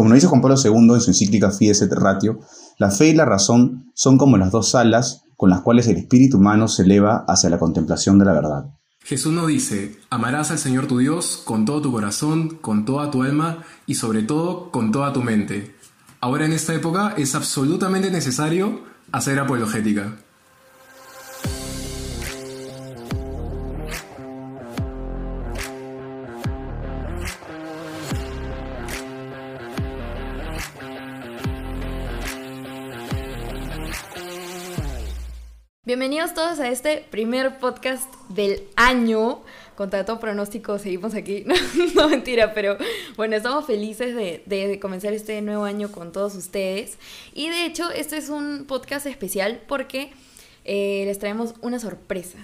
[0.00, 2.40] Como nos dice Juan Pablo II en su encíclica Fides et Ratio,
[2.78, 6.38] la fe y la razón son como las dos alas con las cuales el espíritu
[6.38, 8.64] humano se eleva hacia la contemplación de la verdad.
[9.04, 13.24] Jesús nos dice, amarás al Señor tu Dios con todo tu corazón, con toda tu
[13.24, 15.74] alma y sobre todo con toda tu mente.
[16.22, 18.80] Ahora en esta época es absolutamente necesario
[19.12, 20.16] hacer apologética.
[36.20, 39.40] Bienvenidos todos a este primer podcast del año.
[39.74, 41.46] Contra todo pronóstico, seguimos aquí.
[41.94, 42.76] No, mentira, pero
[43.16, 46.98] bueno, estamos felices de, comenzar este nuevo año con todos ustedes.
[47.32, 50.12] Y de hecho, este es un podcast especial porque
[50.66, 52.36] eh, les traemos una sorpresa.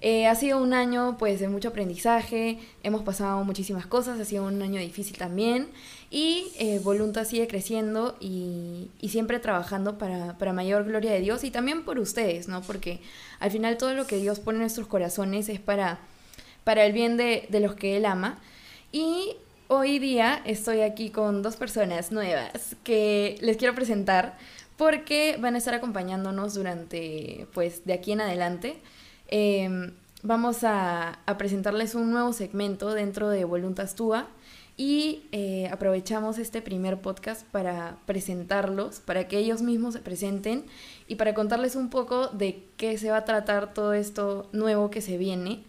[0.00, 4.44] Eh, ha sido un año pues de mucho aprendizaje, hemos pasado muchísimas cosas, ha sido
[4.44, 5.68] un año difícil también
[6.14, 6.80] y eh,
[7.24, 12.62] sigue creciendo y, siempre trabajando para, mayor gloria de Dios y también por ustedes, ¿no?
[12.62, 13.00] Porque
[13.40, 15.98] al final todo lo que Dios pone en nuestros corazones es para,
[16.62, 18.38] para el bien de, de los que Él ama.
[18.92, 19.34] Y
[19.66, 24.38] hoy día estoy aquí con dos personas nuevas que les quiero presentar
[24.76, 28.76] porque van a estar acompañándonos durante, pues, de aquí en adelante.
[29.26, 29.90] Em,
[30.22, 34.28] vamos a, presentarles un nuevo segmento dentro de Voluntas Tua
[34.76, 40.64] y eh, aprovechamos este primer podcast para presentarlos, para que ellos mismos se presenten
[41.06, 45.00] y para contarles un poco de qué se va a tratar todo esto nuevo que
[45.00, 45.62] se viene.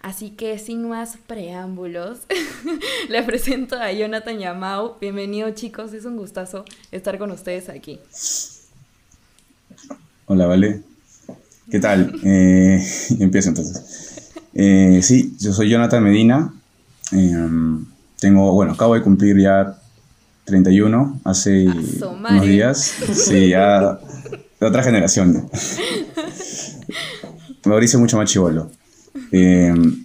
[0.00, 2.20] Así que sin más preámbulos,
[3.08, 4.96] les presento a Jonathan Yamau.
[5.00, 7.98] Bienvenido chicos, es un gustazo estar con ustedes aquí.
[10.26, 10.82] Hola, Vale.
[11.70, 12.20] ¿Qué tal?
[12.24, 12.84] Eh,
[13.20, 14.32] empiezo entonces.
[14.54, 16.52] Eh, sí, yo soy Jonathan Medina.
[17.12, 17.86] Em,
[18.22, 19.76] tengo, bueno, acabo de cumplir ya
[20.44, 22.78] 31 hace unos días.
[23.12, 23.98] Sí, ya
[24.60, 25.50] de otra generación.
[27.64, 28.70] Mauricio mucho más chivolo.
[29.32, 30.04] Em,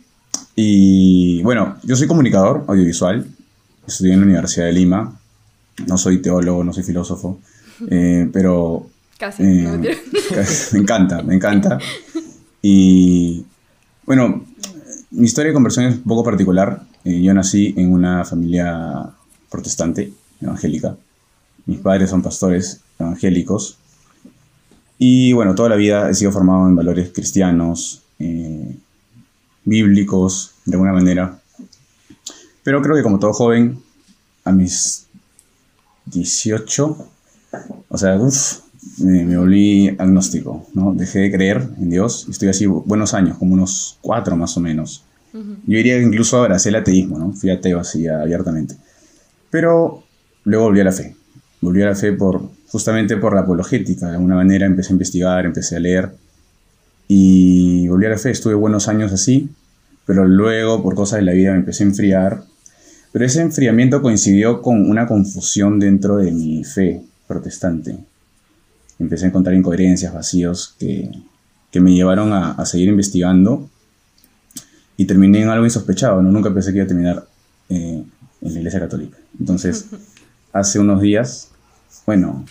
[0.55, 3.23] y bueno, yo soy comunicador audiovisual.
[3.87, 5.19] Estudié en la Universidad de Lima.
[5.85, 7.39] No soy teólogo, no soy filósofo.
[7.91, 9.95] Eh, pero Casi, no eh,
[10.73, 11.77] me encanta, me encanta.
[12.63, 13.45] Y
[14.07, 14.43] bueno,
[15.11, 16.81] mi historia de conversión es un poco particular.
[17.07, 19.09] Eh, yo nací en una familia
[19.49, 20.97] protestante, evangélica.
[21.65, 23.77] Mis padres son pastores evangélicos.
[24.97, 28.75] Y bueno, toda la vida he sido formado en valores cristianos, eh,
[29.63, 31.39] bíblicos, de alguna manera.
[32.63, 33.81] Pero creo que como todo joven,
[34.43, 35.07] a mis
[36.07, 37.07] 18,
[37.87, 38.59] o sea, uff,
[38.97, 40.93] me, volví agnóstico, ¿no?
[40.93, 44.59] Dejé de creer en Dios y estoy así buenos años, como unos cuatro más o
[44.59, 45.05] menos.
[45.33, 47.33] Yo diría que incluso abracé el ateísmo, ¿no?
[47.33, 48.75] Fui ateo así abiertamente.
[49.49, 50.03] Pero
[50.43, 51.15] luego volví a la fe.
[51.61, 54.07] Volví a la fe por, justamente por la apologética.
[54.07, 56.11] De alguna manera empecé a investigar, empecé a leer
[57.07, 58.31] y volví a la fe.
[58.31, 59.49] Estuve buenos años así,
[60.05, 62.43] pero luego por cosas de la vida me empecé a enfriar.
[63.11, 67.97] Pero ese enfriamiento coincidió con una confusión dentro de mi fe protestante
[68.99, 71.11] empecé a encontrar incoherencias, vacíos que,
[71.79, 73.69] me llevaron a, seguir investigando
[74.97, 76.31] y terminé en algo insospechado, ¿no?
[76.31, 77.27] Nunca pensé que iba a terminar
[77.69, 78.03] eh,
[78.41, 79.17] en la Iglesia Católica.
[79.39, 79.85] Entonces,
[80.51, 81.49] hace unos días,
[82.05, 82.45] bueno,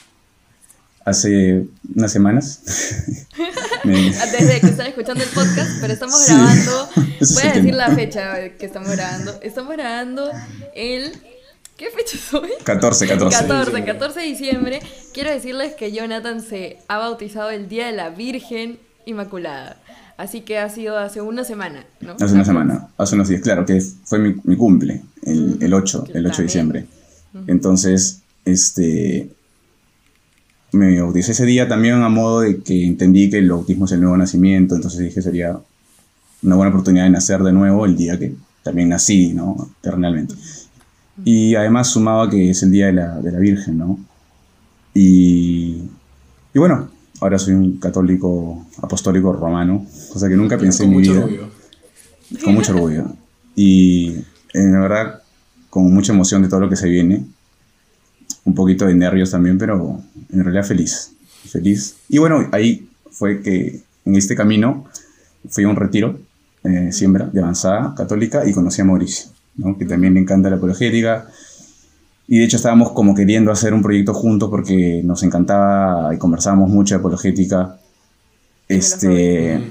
[1.04, 2.62] hace unas semanas.
[3.84, 6.88] Desde que están escuchando el podcast, pero estamos grabando.
[6.94, 9.38] Voy a decir la fecha que estamos grabando.
[9.42, 10.30] Estamos grabando
[10.74, 11.12] el
[11.76, 12.48] ¿Qué fecha soy?
[12.64, 13.38] 14, 14.
[13.38, 14.80] 14, 14 de diciembre.
[15.12, 19.76] Quiero decirles que Jonathan se ha bautizado el Día de la Virgen Inmaculada.
[20.16, 22.16] Así que ha sido hace una semana, ¿no?
[22.18, 26.04] Hace una semana, hace unos días, claro, que fue mi, mi cumple, el, el 8,
[26.14, 26.86] el 8 de diciembre.
[27.46, 29.28] Entonces, este,
[30.72, 34.00] me bauticé ese día también a modo de que entendí que el bautismo es el
[34.00, 35.58] nuevo nacimiento, entonces dije sería
[36.42, 39.70] una buena oportunidad de nacer de nuevo el día que también nací, ¿no?
[39.80, 40.34] Eternamente.
[41.24, 43.98] Y además sumaba que es el Día de la, de la Virgen, ¿no?
[44.92, 45.82] Y,
[46.52, 46.90] y, bueno,
[47.20, 51.20] ahora soy un católico apostólico romano, cosa que nunca pensé en mi vida.
[51.20, 51.48] Orgullo.
[52.44, 53.04] Con mucho orgullo.
[53.54, 54.14] Y
[54.52, 55.22] en eh, verdad,
[55.70, 57.24] con mucha emoción de todo lo que se viene.
[58.44, 60.00] Un poquito de nervios también, pero
[60.32, 61.12] en realidad feliz.
[61.48, 61.96] Feliz.
[62.08, 64.84] Y bueno, ahí fue que en este camino
[65.48, 66.18] fui a un retiro,
[66.64, 69.36] eh, siembra, de avanzada católica, y conocí a Mauricio
[69.78, 71.28] que también le encanta la apologética.
[72.28, 76.68] Y de hecho estábamos como queriendo hacer un proyecto juntos porque nos encantaba y conversábamos
[76.70, 77.78] mucho de apologética.
[78.68, 79.70] Este,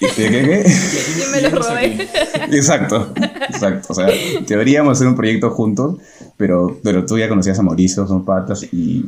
[0.00, 0.64] ¿Qué, qué, qué?
[1.20, 2.08] Yo me lo robé.
[2.50, 3.12] Exacto,
[3.48, 3.86] exacto.
[3.92, 4.08] O sea,
[4.46, 5.98] deberíamos hacer un proyecto juntos,
[6.36, 9.04] pero, pero tú ya conocías a Mauricio, son patas, y,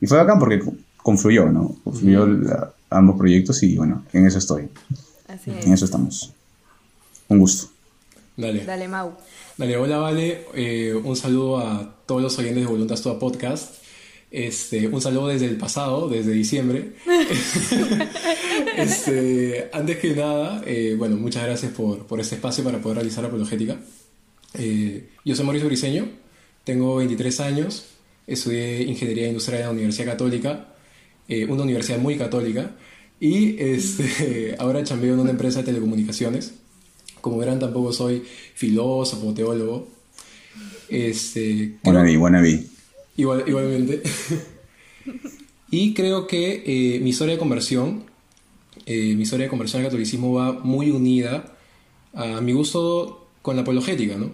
[0.00, 0.62] y fue bacán porque
[1.02, 1.76] confluyó, ¿no?
[1.84, 4.70] Confluyó la- ambos proyectos y bueno, en eso estoy.
[5.28, 5.66] Así En es.
[5.66, 6.32] eso estamos.
[7.28, 7.68] Un gusto.
[8.38, 8.64] Dale.
[8.64, 9.12] Dale, Mau.
[9.58, 10.44] Dale, hola, Vale.
[10.54, 13.82] Eh, un saludo a todos los oyentes de Voluntas Toda Podcast.
[14.30, 16.92] Este, un saludo desde el pasado, desde diciembre.
[18.76, 23.24] este, antes que nada, eh, bueno, muchas gracias por, por este espacio para poder realizar
[23.24, 23.80] apologética.
[24.54, 26.08] Eh, yo soy Mauricio Briseño,
[26.62, 27.86] tengo 23 años,
[28.28, 30.68] estudié Ingeniería Industrial en la Universidad Católica,
[31.26, 32.76] eh, una universidad muy católica,
[33.18, 36.54] y este, ahora chambeo en una empresa de telecomunicaciones.
[37.20, 38.22] Como verán, tampoco soy
[38.54, 39.88] filósofo, teólogo.
[40.88, 42.64] Este, creo- Wannabe, wannabe.
[43.16, 44.02] Igual, igualmente.
[45.70, 48.04] y creo que eh, mi historia de conversión,
[48.86, 51.56] eh, mi historia de conversión al catolicismo va muy unida
[52.14, 54.30] a mi gusto con la apologética, ¿no?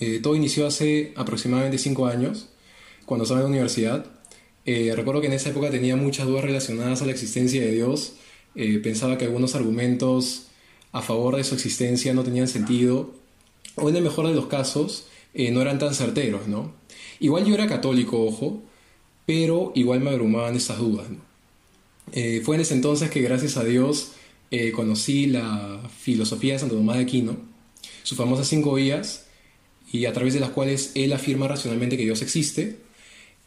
[0.00, 2.48] Eh, todo inició hace aproximadamente cinco años,
[3.04, 4.06] cuando estaba en la universidad.
[4.64, 8.14] Eh, recuerdo que en esa época tenía muchas dudas relacionadas a la existencia de Dios.
[8.56, 10.45] Eh, pensaba que algunos argumentos
[10.96, 13.12] a favor de su existencia no tenían sentido,
[13.74, 16.72] o en el mejor de los casos, eh, no eran tan certeros, ¿no?
[17.20, 18.62] Igual yo era católico, ojo,
[19.26, 21.06] pero igual me abrumaban estas dudas.
[22.12, 24.12] Eh, fue en ese entonces que gracias a Dios
[24.50, 27.36] eh, conocí la filosofía de Santo Tomás de Aquino,
[28.02, 29.26] sus famosas cinco vías,
[29.92, 32.78] y a través de las cuales él afirma racionalmente que Dios existe.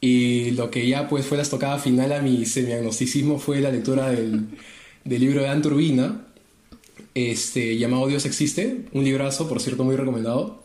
[0.02, 4.10] Y lo que ya pues fue la estocada final a mi semiagnosticismo fue la lectura
[4.12, 4.50] del,
[5.04, 6.28] del libro de Anturbina,
[7.20, 10.64] este, llamado Dios existe, un librazo, por cierto, muy recomendado.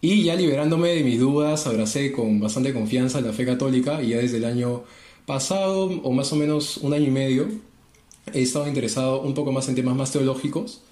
[0.00, 4.18] Y ya liberándome de mis dudas, abracé con bastante confianza la fe católica y ya
[4.18, 4.84] desde el año
[5.26, 7.48] pasado, o más o menos un año y medio,
[8.32, 10.82] he estado interesado un poco más en temas más teológicos,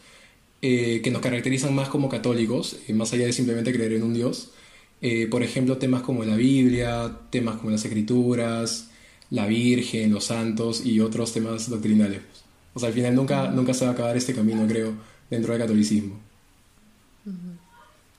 [0.63, 4.15] eh, que nos caracterizan más como católicos, eh, más allá de simplemente creer en un
[4.15, 4.51] Dios.
[5.03, 8.91] Eh, por ejemplo, temas como la Biblia, temas como las Escrituras,
[9.31, 12.34] la Virgen, los santos y otros temas doctrinales.
[12.75, 14.93] O sea, al final nunca, nunca se va a acabar este camino, creo,
[15.31, 16.19] dentro del catolicismo.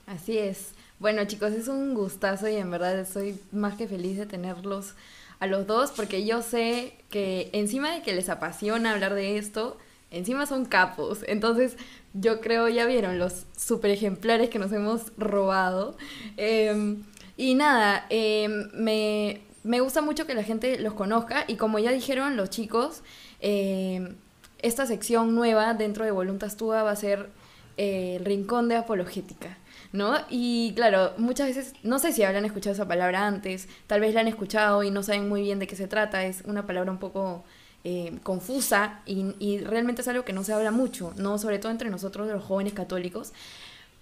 [0.07, 0.69] Así es.
[0.99, 4.93] Bueno, chicos, es un gustazo y en verdad estoy más que feliz de tenerlos
[5.39, 9.77] a los dos porque yo sé que encima de que les apasiona hablar de esto,
[10.09, 11.19] encima son capos.
[11.27, 11.75] Entonces,
[12.13, 15.97] yo creo, ya vieron los super ejemplares que nos hemos robado.
[16.37, 16.95] Eh,
[17.35, 21.91] y nada, eh, me, me gusta mucho que la gente los conozca y como ya
[21.91, 23.01] dijeron los chicos,
[23.41, 24.15] eh,
[24.59, 27.29] esta sección nueva dentro de Voluntas Tua va a ser
[27.77, 29.57] eh, el rincón de apologética.
[29.91, 30.17] ¿No?
[30.29, 34.19] Y claro, muchas veces, no sé si habrán escuchado esa palabra antes, tal vez la
[34.19, 36.97] han escuchado y no saben muy bien de qué se trata, es una palabra un
[36.97, 37.45] poco
[37.85, 41.37] eh, confusa y, realmente es algo que no se habla mucho, ¿no?
[41.37, 43.31] Sobre todo entre nosotros los jóvenes católicos,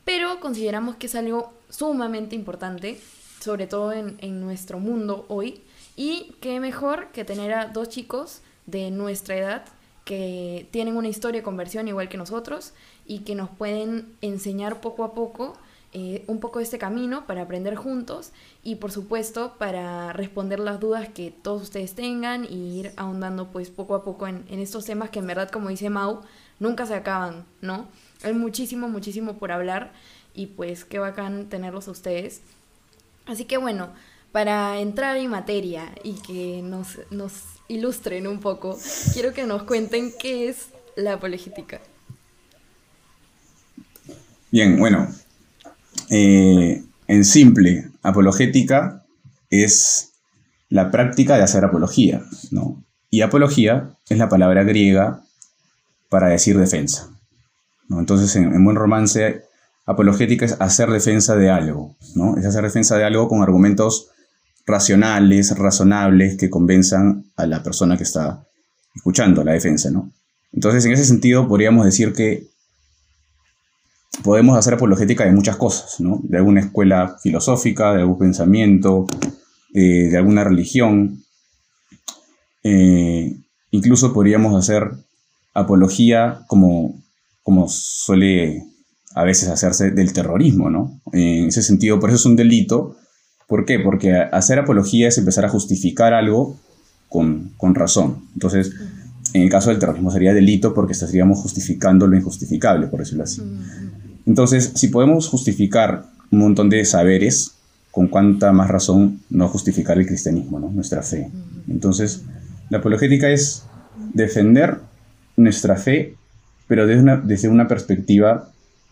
[0.03, 2.99] pero consideramos que es algo sumamente importante,
[3.39, 5.61] sobre todo en, en nuestro mundo hoy,
[5.95, 9.65] y qué mejor que tener a dos chicos de nuestra edad
[10.05, 12.73] que tienen una historia de conversión igual que nosotros
[13.05, 15.53] y que nos pueden enseñar poco a poco
[15.95, 18.31] eh, un poco de este camino para aprender juntos
[18.63, 23.69] y por supuesto para responder las dudas que todos ustedes tengan y ir ahondando pues
[23.69, 26.21] poco a poco en, en estos temas que en verdad como dice Mau
[26.59, 27.87] nunca se acaban, ¿no?
[28.23, 29.93] Hay muchísimo, muchísimo por hablar
[30.33, 32.41] y pues qué bacán tenerlos a ustedes.
[33.27, 33.89] Así que bueno,
[34.31, 38.77] para entrar en materia y que nos, nos ilustren un poco,
[39.13, 41.79] quiero que nos cuenten qué es la apologética.
[44.51, 45.07] Bien, bueno.
[46.09, 49.03] eh, en simple, apologética
[49.49, 50.13] es
[50.69, 52.83] la práctica de hacer apología, ¿no?
[53.09, 55.23] Y apología es la palabra griega
[56.09, 57.09] para decir defensa.
[57.87, 57.99] ¿no?
[57.99, 59.43] Entonces, en, en buen romance,
[59.85, 62.37] apologética es hacer defensa de algo, ¿no?
[62.37, 64.09] Es hacer defensa de algo con argumentos
[64.65, 68.45] racionales, razonables, que convenzan a la persona que está
[68.95, 70.11] escuchando la defensa, ¿no?
[70.51, 72.47] Entonces, en ese sentido, podríamos decir que
[74.21, 76.19] podemos hacer apologética de muchas cosas, ¿no?
[76.23, 79.07] De alguna escuela filosófica, de algún pensamiento,
[79.73, 81.23] eh, de alguna religión.
[82.63, 83.35] Eh,
[83.71, 84.91] incluso podríamos hacer
[85.53, 87.01] apología como,
[87.41, 88.63] como suele
[89.15, 91.01] a veces hacerse del terrorismo, ¿no?
[91.11, 92.95] En ese sentido, por eso es un delito.
[93.47, 93.79] ¿Por qué?
[93.79, 96.57] Porque hacer apología es empezar a justificar algo
[97.09, 98.27] con, con razón.
[98.33, 98.71] Entonces,
[99.33, 103.41] en el caso del terrorismo sería delito porque estaríamos justificando lo injustificable, por decirlo así.
[104.25, 107.53] Entonces, si podemos justificar un montón de saberes,
[107.91, 110.69] con cuánta más razón no justificar el cristianismo, ¿no?
[110.69, 111.29] nuestra fe.
[111.67, 112.23] Entonces,
[112.69, 113.63] la apologética es
[114.13, 114.79] defender
[115.35, 116.15] nuestra fe
[116.67, 118.49] pero desde una, desde una perspectiva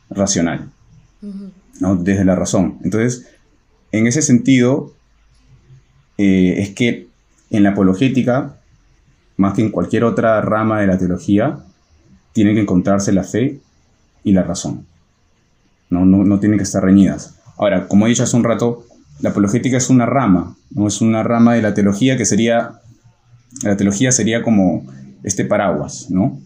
[0.09, 0.69] racional,
[1.79, 1.95] ¿no?
[1.95, 2.77] desde la razón.
[2.83, 3.25] Entonces,
[3.91, 4.93] en ese sentido,
[6.17, 7.07] eh, es que
[7.49, 8.55] en la apologética,
[9.37, 11.59] más que en cualquier otra rama de la teología,
[12.33, 13.59] tiene que encontrarse la fe
[14.23, 14.85] y la razón.
[15.89, 17.35] No, no, no tienen que estar reñidas.
[17.57, 18.85] Ahora, como he dicho hace un rato,
[19.19, 22.79] la apologética es una rama, no es una rama de la teología que sería,
[23.63, 24.85] la teología sería como
[25.23, 26.39] este paraguas, ¿no?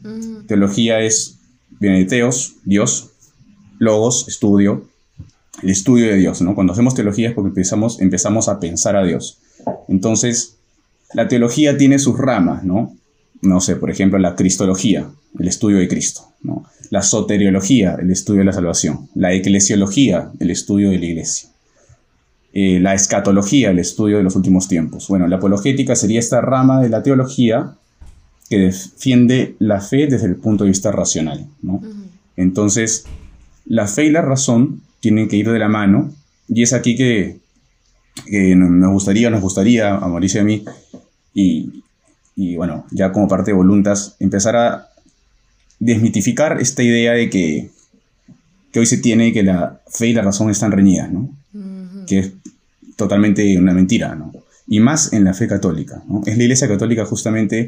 [0.47, 1.39] Teología es,
[1.79, 3.11] viene de teos, Dios,
[3.77, 4.87] logos, estudio,
[5.61, 6.55] el estudio de Dios, ¿no?
[6.55, 9.39] Cuando hacemos teología es porque empezamos, empezamos a pensar a Dios.
[9.87, 10.57] Entonces,
[11.13, 12.95] la teología tiene sus ramas, ¿no?
[13.41, 15.07] No sé, por ejemplo, la cristología,
[15.39, 16.65] el estudio de Cristo, ¿no?
[16.89, 19.09] La soteriología, el estudio de la salvación.
[19.15, 21.49] La eclesiología, el estudio de la iglesia.
[22.53, 25.07] Eh, la escatología, el estudio de los últimos tiempos.
[25.07, 27.75] Bueno, la apologética sería esta rama de la teología
[28.49, 31.81] que defiende la fe desde el punto de vista racional, ¿no?
[32.37, 33.05] Entonces,
[33.65, 36.11] la fe y la razón tienen que ir de la mano
[36.47, 37.37] y es aquí que
[38.25, 40.65] que nos gustaría, nos gustaría a Mauricio y a mí,
[42.37, 44.89] y, bueno, ya como parte de Voluntas, empezar a
[45.79, 47.69] desmitificar esta idea de que,
[48.71, 51.29] que hoy se tiene que la fe y la razón están reñidas, ¿no?
[52.07, 52.31] Que es
[52.95, 54.31] totalmente una mentira, ¿no?
[54.67, 56.23] Y más en la fe católica, ¿no?
[56.25, 57.67] Es la Iglesia Católica justamente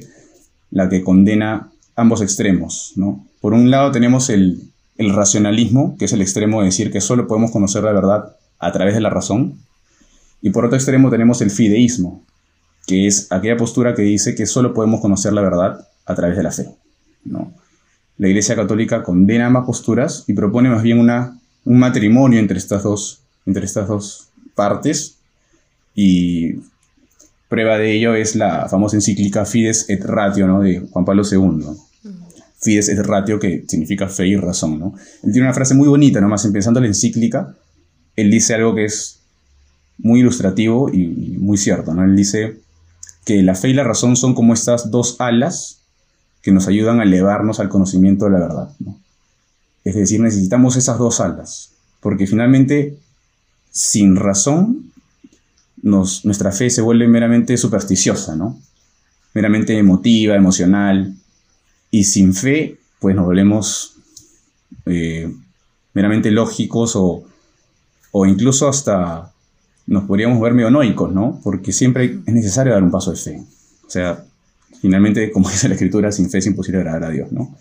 [0.72, 3.25] la que condena ambos extremos, ¿no?
[3.39, 4.63] Por un lado tenemos el,
[4.98, 8.72] el racionalismo, que es el extremo de decir que solo podemos conocer la verdad a
[8.72, 9.60] través de la razón,
[10.42, 12.24] y por otro extremo tenemos el fideísmo,
[12.86, 16.44] que es aquella postura que dice que solo podemos conocer la verdad a través de
[16.44, 16.70] la fe.
[17.25, 17.54] ¿no?
[18.18, 22.84] La Iglesia Católica condena ambas posturas y propone más bien una, un matrimonio entre estas,
[22.84, 25.18] dos, entre estas dos partes
[25.94, 26.56] y
[27.50, 30.62] prueba de ello es la famosa encíclica Fides et Ratio ¿no?
[30.62, 31.77] de Juan Pablo II.
[32.60, 34.80] Fides et Ratio, que significa fe y razón.
[34.80, 34.94] ¿no?
[35.24, 37.56] Él tiene una frase muy bonita, nomás empezando la encíclica,
[38.16, 39.20] él dice algo que es
[40.00, 41.94] muy ilustrativo y, muy cierto.
[41.94, 42.04] ¿no?
[42.04, 42.60] Él dice
[43.26, 45.82] que la fe y la razón son como estas dos alas
[46.42, 48.70] que nos ayudan a elevarnos al conocimiento de la verdad.
[49.84, 52.98] Es decir, necesitamos esas dos alas, porque finalmente,
[53.72, 54.92] sin razón,
[55.82, 58.60] nos, nuestra fe se vuelve meramente supersticiosa, ¿no?
[59.38, 61.14] meramente emotiva, emocional,
[61.91, 63.96] y sin fe, pues nos volvemos
[64.86, 65.32] eh,
[65.94, 67.24] meramente lógicos o,
[68.12, 69.32] o incluso hasta
[69.88, 71.39] nos podríamos ver medio noicos, ¿no?
[71.44, 73.41] Porque siempre es necesario dar un paso de fe.
[73.86, 74.24] O sea,
[74.82, 77.56] finalmente, como dice la escritura, sin fe es imposible agradar a Dios, ¿no?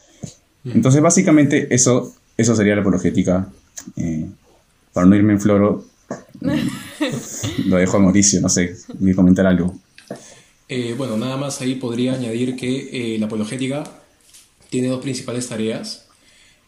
[0.64, 3.48] Entonces, básicamente, eso, eso sería la apologética.
[3.96, 4.26] Eh,
[4.92, 5.84] para no irme en floro,
[7.66, 9.74] lo dejo a Mauricio, no sé, voy a comentar algo.
[10.68, 13.84] Eh, bueno, nada más ahí podría añadir que eh, la apologética
[14.70, 16.06] tiene dos principales tareas.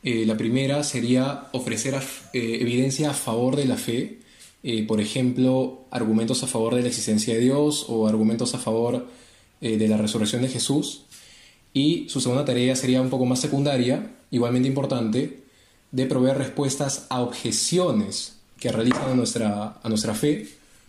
[0.03, 2.01] la primera sería ofrecer
[2.33, 4.19] evidencia a favor de la fe
[4.63, 9.07] eh, por ejemplo, argumentos a favor de la existencia de Dios o argumentos a favor
[9.61, 11.05] eh, de la resurrección de Jesús.
[11.73, 15.45] Y su segunda tarea sería un poco más secundaria, igualmente importante,
[15.93, 20.49] de proveer respuestas a objeciones que realizan a nuestra, a nuestra fe.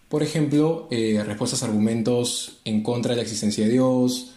[0.09, 4.31] Por ejemplo, eh, respuestas a argumentos en contra de la existencia de Dios,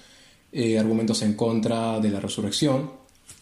[0.78, 2.90] argumentos en contra de la resurrección.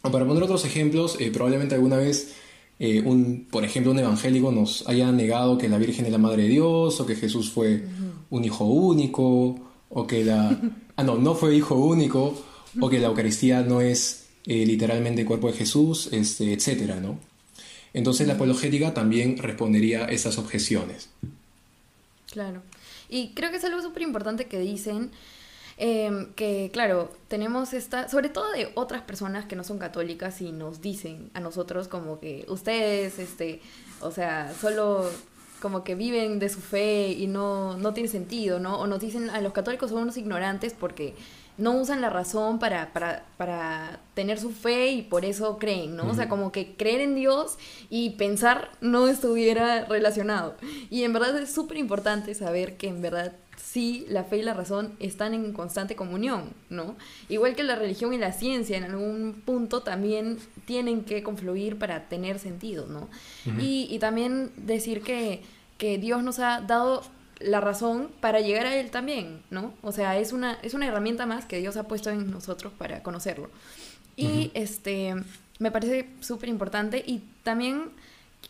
[0.02, 2.34] O para poner otros ejemplos, probablemente alguna vez
[2.82, 6.44] eh, un, por ejemplo, un evangélico nos haya negado que la Virgen es la Madre
[6.44, 7.84] de Dios, o que Jesús fue
[8.30, 9.54] un hijo único,
[9.90, 10.58] o que la...
[10.96, 12.44] Ah, no, no fue hijo único,
[12.78, 16.96] o que la Eucaristía no es eh, literalmente el cuerpo de Jesús, este, etc.
[17.00, 17.18] ¿no?
[17.94, 21.08] Entonces la apologética también respondería a esas objeciones.
[22.30, 22.62] Claro.
[23.08, 25.10] Y creo que es algo súper importante que dicen,
[25.82, 30.52] Em, que claro, tenemos esta, sobre todo de otras personas que no son católicas y
[30.52, 33.62] nos dicen a nosotros como que ustedes, este,
[34.02, 35.08] o sea, solo
[35.58, 38.78] como que viven de su fe y no, no tiene sentido, ¿no?
[38.78, 41.14] O nos dicen a los católicos son unos ignorantes porque
[41.56, 46.10] no usan la razón para, para, para tener su fe y por eso creen, ¿no?
[46.10, 47.56] O sea, como que creer en Dios
[47.88, 50.56] y pensar no estuviera relacionado.
[50.90, 53.32] Y en verdad es súper importante saber que en verdad
[53.62, 56.96] sí la fe y la razón están en constante comunión, ¿no?
[57.28, 62.08] Igual que la religión y la ciencia en algún punto también tienen que confluir para
[62.08, 63.08] tener sentido, ¿no?
[63.58, 65.42] y, y, también decir que,
[65.78, 67.02] que Dios nos ha dado
[67.40, 69.72] la razón para llegar a Él también, ¿no?
[69.82, 73.02] O sea, es una, es una herramienta más que Dios ha puesto en nosotros para
[73.02, 73.50] conocerlo.
[74.16, 75.14] Y este,
[75.58, 77.84] me parece súper importante y también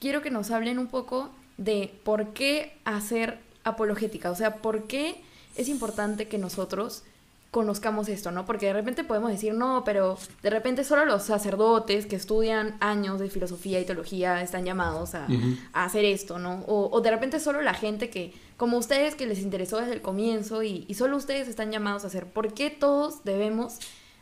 [0.01, 5.23] quiero que nos hablen un poco de por qué hacer apologética, o sea, por qué
[5.57, 7.03] es importante que nosotros
[7.51, 8.47] conozcamos esto, ¿no?
[8.47, 13.19] Porque de repente podemos decir, no, pero de repente solo los sacerdotes que estudian años
[13.19, 15.27] de filosofía y teología están llamados a,
[15.73, 16.65] hacer esto, ¿no?
[16.67, 20.63] O, de repente solo la gente que, como ustedes, que les interesó desde el comienzo
[20.63, 22.27] y, solo ustedes están llamados a hacer.
[22.27, 23.79] ¿Por qué todos debemos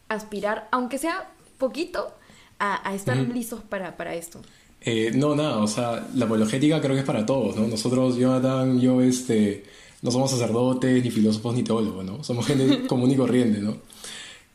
[0.08, 2.14] aspirar, aunque sea poquito,
[2.58, 4.40] a, estar listos para, para esto?
[4.80, 7.66] Eh, no, nada, o sea, la apologética creo que es para todos, ¿no?
[7.66, 9.64] Nosotros, Jonathan, yo, este
[10.02, 12.22] no somos sacerdotes, ni filósofos, ni teólogos, ¿no?
[12.22, 13.78] Somos gente común y corriente, ¿no?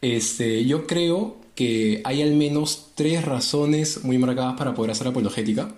[0.02, 5.76] Este, yo creo que hay al menos tres razones muy marcadas para poder hacer apologética.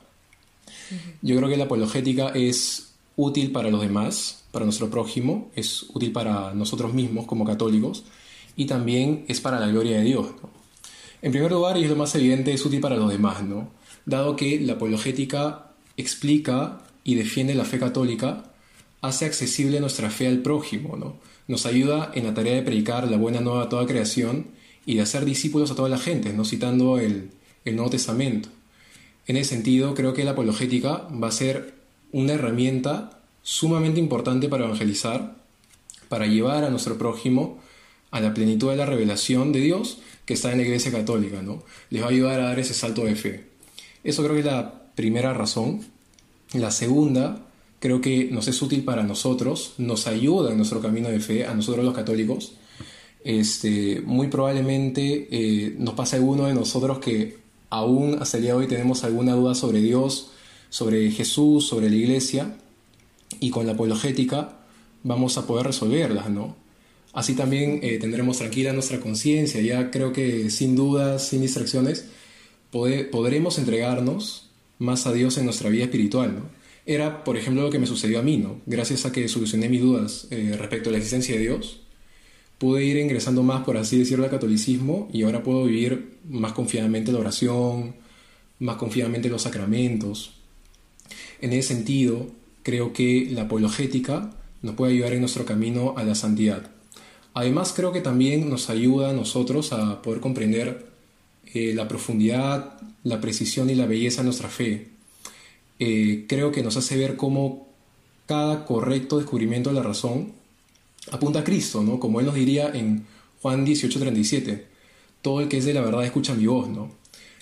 [1.22, 6.12] Yo creo que la apologética es útil para los demás, para nuestro prójimo, es útil
[6.12, 8.04] para nosotros mismos como católicos
[8.56, 10.28] y también es para la gloria de Dios.
[10.42, 10.50] ¿no?
[11.22, 13.70] En primer lugar, y es lo más evidente, es útil para los demás, ¿no?
[14.06, 18.44] Dado que la apologética explica y defiende la fe católica
[19.02, 21.18] hace accesible nuestra fe al prójimo, ¿no?
[21.48, 24.48] Nos ayuda en la tarea de predicar la buena nueva a toda creación
[24.86, 26.46] y de hacer discípulos a toda la gente, ¿no?
[26.46, 27.30] Citando el,
[27.66, 28.50] Nuevo Testamento.
[29.26, 31.74] En ese sentido, creo que la apologética va a ser
[32.12, 35.36] una herramienta sumamente importante para evangelizar,
[36.10, 37.60] para llevar a nuestro prójimo
[38.12, 41.64] a la plenitud de la revelación de Dios que está en la Iglesia Católica, ¿no?
[41.90, 43.55] Les va a ayudar a dar ese salto de fe.
[44.06, 45.82] Eso creo que es la primera razón.
[46.54, 47.46] La segunda
[47.80, 51.54] creo que nos es útil para nosotros, nos ayuda en nuestro camino de fe, a
[51.54, 52.54] nosotros los católicos.
[53.24, 57.38] Este, muy probablemente eh, nos pasa alguno de nosotros que
[57.72, 60.32] aún hasta el día de hoy tenemos alguna duda sobre Dios,
[60.70, 62.56] sobre Jesús, sobre la iglesia,
[63.40, 64.60] y con la apologética
[65.04, 66.56] vamos a poder resolverlas, ¿no?
[67.14, 72.06] Así también eh, tendremos tranquila nuestra conciencia, ya creo que sin dudas, sin distracciones,
[73.12, 76.44] podremos entregarnos más a Dios en nuestra vida espiritual,
[76.86, 78.62] era, por ejemplo, lo que me sucedió a mí, ¿no?
[78.65, 81.79] Gracias a que solucioné mis dudas eh, respecto a la existencia de Dios,
[82.58, 87.12] pude ir ingresando más, por así decirlo, al catolicismo y ahora puedo vivir más confiadamente
[87.12, 87.96] la oración,
[88.60, 90.34] más confiadamente los sacramentos.
[91.41, 92.27] En ese sentido,
[92.62, 96.72] creo que la apologética nos puede ayudar en nuestro camino a la santidad.
[97.34, 100.94] Además, creo que también nos ayuda a nosotros a poder comprender
[101.56, 102.74] eh, la profundidad,
[103.06, 104.89] la precisión y la belleza de nuestra fe,
[105.80, 107.70] eh, creo que nos hace ver cómo
[108.26, 110.34] cada correcto descubrimiento de la razón
[111.12, 111.98] apunta a Cristo, ¿no?
[111.98, 113.06] Como Él nos diría en
[113.41, 114.65] Juan 18:37,
[115.22, 116.91] todo el que es de la verdad escucha mi voz, ¿no?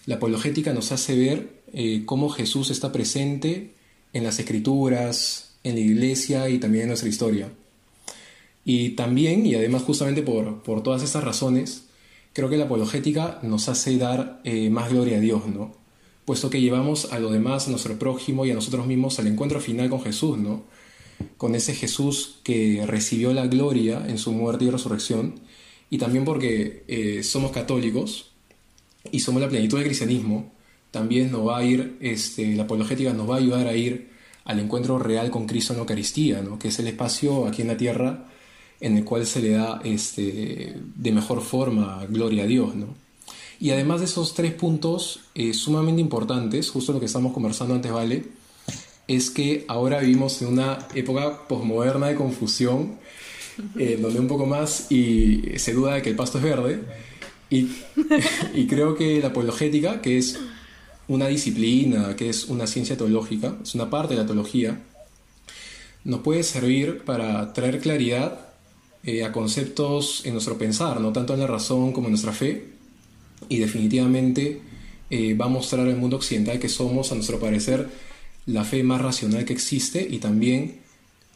[0.05, 3.73] La apologética nos hace ver eh, cómo Jesús está presente
[4.13, 7.51] en las escrituras, en la iglesia y también en nuestra historia.
[8.63, 11.85] Y también, y además justamente por, por todas estas razones,
[12.33, 15.83] creo que la apologética nos hace dar eh, más gloria a Dios, ¿no?
[16.25, 19.59] puesto que llevamos a lo demás, a nuestro prójimo y a nosotros mismos al encuentro
[19.59, 20.63] final con Jesús, ¿no?
[21.37, 25.35] Con ese Jesús que recibió la gloria en su muerte y resurrección,
[25.89, 28.31] y también porque eh, somos católicos
[29.11, 30.53] y somos la plenitud del cristianismo,
[30.91, 34.11] también nos va a ir, este, la apologética nos va a ayudar a ir
[34.45, 36.59] al encuentro real con Cristo en Eucaristía, ¿no?
[36.59, 38.27] que es el espacio aquí en la tierra
[38.83, 42.75] en el cual se le da este, de mejor forma gloria a Dios.
[42.75, 42.87] ¿no?
[43.57, 47.93] Y además de esos tres puntos eh, sumamente importantes, justo lo que estamos conversando antes,
[47.93, 48.25] ¿vale?
[49.07, 52.95] Es que ahora vivimos en una época posmoderna de confusión,
[53.79, 56.81] eh, donde un poco más y se duda de que el pasto es verde.
[57.49, 57.69] Y,
[58.53, 60.37] y creo que la apologética, que es
[61.07, 64.81] una disciplina, que es una ciencia teológica, es una parte de la teología,
[66.03, 68.42] nos puede servir para traer claridad
[69.03, 72.73] eh, a conceptos en nuestro pensar, no tanto en la razón como en nuestra fe,
[73.49, 74.61] y definitivamente
[75.09, 77.89] eh, va a mostrar al mundo occidental que somos, a nuestro parecer,
[78.45, 80.81] la fe más racional que existe y también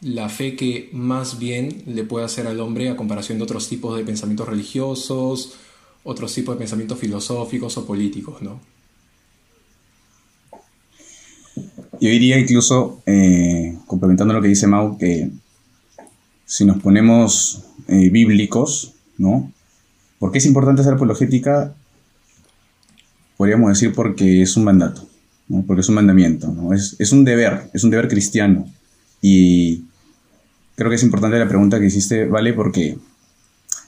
[0.00, 3.96] la fe que más bien le puede hacer al hombre a comparación de otros tipos
[3.96, 5.54] de pensamientos religiosos,
[6.04, 8.60] otros tipos de pensamientos filosóficos o políticos, ¿no?
[12.00, 15.30] Yo diría incluso, eh, complementando lo que dice Mau, que
[16.48, 19.52] si nos ponemos eh, bíblicos, ¿no?
[20.18, 21.76] ¿Por qué es importante hacer apologética?
[23.38, 25.08] podríamos decir porque es un mandato,
[25.66, 26.74] porque es un mandamiento, ¿no?
[26.74, 28.68] es, es, un deber, es un deber cristiano.
[29.22, 29.84] Y
[30.74, 32.52] creo que es importante la pregunta que hiciste, ¿vale?
[32.52, 32.98] Porque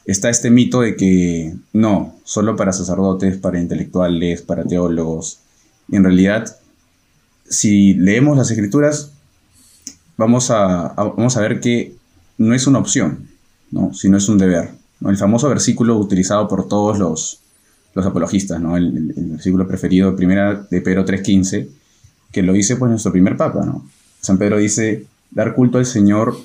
[0.04, 5.40] está este mito de que no, solo para sacerdotes, para intelectuales, para teólogos.
[5.88, 6.56] Y en realidad,
[7.48, 9.10] si leemos las escrituras,
[10.16, 11.96] vamos a, vamos a ver que
[12.40, 13.28] no es una opción,
[13.70, 13.92] ¿no?
[13.92, 14.70] sino es un deber.
[15.06, 17.40] El famoso versículo utilizado por todos los,
[17.94, 18.78] los apologistas, ¿no?
[18.78, 21.68] El, versículo preferido, primera de Pedro 3.15,
[22.32, 23.86] que lo dice pues nuestro primer papa, ¿no?
[24.22, 26.36] San Pedro dice, dar culto al Señor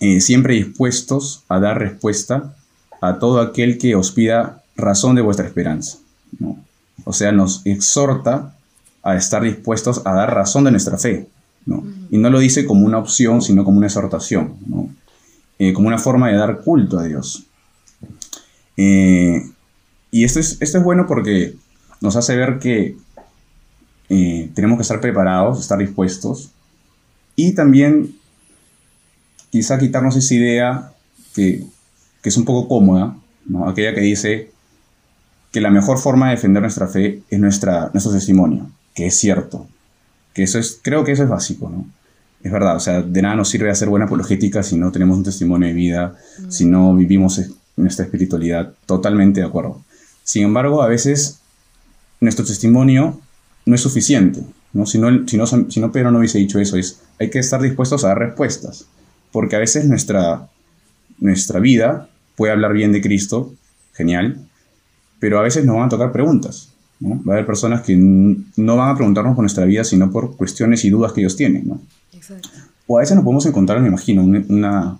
[0.00, 2.54] eh, siempre dispuestos a dar respuesta
[3.00, 5.98] a todo aquel que os pida razón de vuestra esperanza.
[6.38, 6.58] ¿no?
[7.04, 8.54] O sea, nos exhorta
[9.02, 11.28] a estar dispuestos a dar razón de nuestra fe.
[11.66, 11.84] ¿no?
[12.10, 14.88] Y no lo dice como una opción, sino como una exhortación, ¿no?
[15.58, 17.44] Eh, como una forma de dar culto a Dios.
[18.76, 19.42] Eh,
[20.10, 21.54] y esto es, esto es bueno porque
[22.00, 22.96] nos hace ver que
[24.08, 26.50] eh, tenemos que estar preparados, estar dispuestos.
[27.34, 28.14] Y también
[29.50, 30.92] quizá quitarnos esa idea
[31.34, 31.64] que,
[32.22, 33.16] que es un poco cómoda,
[33.46, 33.68] ¿no?
[33.68, 34.50] aquella que dice
[35.50, 39.66] que la mejor forma de defender nuestra fe es nuestra, nuestro testimonio, que es cierto,
[40.34, 41.86] que eso es, creo que eso es básico, ¿no?
[42.42, 45.24] Es verdad, o sea, de nada nos sirve hacer buena apologética si no tenemos un
[45.24, 46.16] testimonio de vida,
[46.48, 47.40] si no vivimos
[47.76, 49.82] nuestra espiritualidad, totalmente de acuerdo.
[50.22, 51.40] Sin embargo, a veces
[52.20, 53.20] nuestro testimonio
[53.66, 54.86] no es suficiente, ¿no?
[54.86, 57.60] Si no, si no, si no Pedro no hubiese dicho eso, es, hay que estar
[57.60, 58.86] dispuestos a dar respuestas,
[59.32, 60.48] porque a veces nuestra,
[61.18, 63.52] nuestra vida puede hablar bien de Cristo,
[63.94, 64.46] genial,
[65.18, 66.70] pero a veces nos van a tocar preguntas.
[67.00, 67.22] ¿no?
[67.24, 70.84] Va a haber personas que no van a preguntarnos por nuestra vida, sino por cuestiones
[70.84, 71.68] y dudas que ellos tienen.
[71.68, 71.80] ¿no?
[72.12, 72.48] Exacto.
[72.86, 74.98] O a veces nos podemos encontrar, me imagino, una,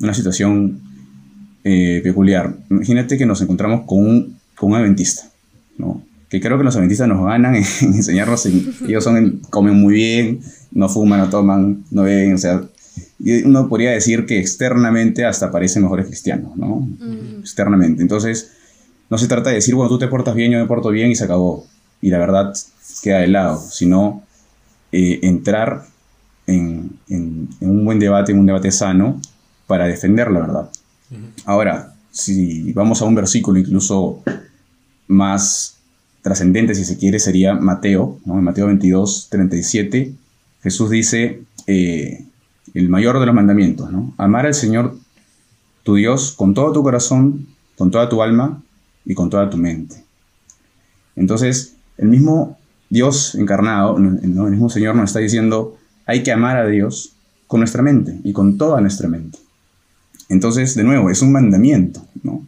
[0.00, 0.80] una situación
[1.64, 2.54] eh, peculiar.
[2.70, 5.22] Imagínate que nos encontramos con un, con un adventista,
[5.78, 6.02] ¿no?
[6.34, 10.40] que creo que los adventistas nos ganan en, enseñarnos, ellos son, comen muy bien,
[10.72, 12.60] no fuman, no toman, no beben, o sea,
[13.44, 16.88] uno podría decir que externamente hasta parecen mejores cristianos, ¿no?
[17.38, 18.02] Externamente.
[18.02, 18.50] Entonces,
[19.08, 21.14] no se trata de decir, bueno, tú te portas bien, yo me porto bien y
[21.14, 21.64] se acabó.
[22.02, 22.52] Y la verdad
[23.02, 24.22] queda de lado, sino
[24.92, 25.84] eh, entrar
[26.46, 26.98] en,
[27.60, 29.20] un buen debate, en un debate sano,
[29.66, 30.70] para defender la verdad.
[31.44, 34.22] Ahora, si vamos a un versículo incluso
[35.08, 35.78] más
[36.22, 38.38] trascendente, si se quiere, sería Mateo, ¿no?
[38.38, 40.14] en Mateo 22, 37,
[40.62, 42.24] Jesús dice eh,
[42.72, 44.14] el mayor de los mandamientos, ¿no?
[44.16, 44.96] amar al Señor
[45.82, 48.62] tu Dios con todo tu corazón, con toda tu alma
[49.04, 50.02] y con toda tu mente.
[51.16, 55.76] Entonces, el mismo Dios encarnado, el mismo Señor nos está diciendo,
[56.06, 57.14] hay que amar a Dios
[57.46, 59.38] con nuestra mente y con toda nuestra mente.
[60.28, 62.46] Entonces, de nuevo, es un mandamiento, ¿no?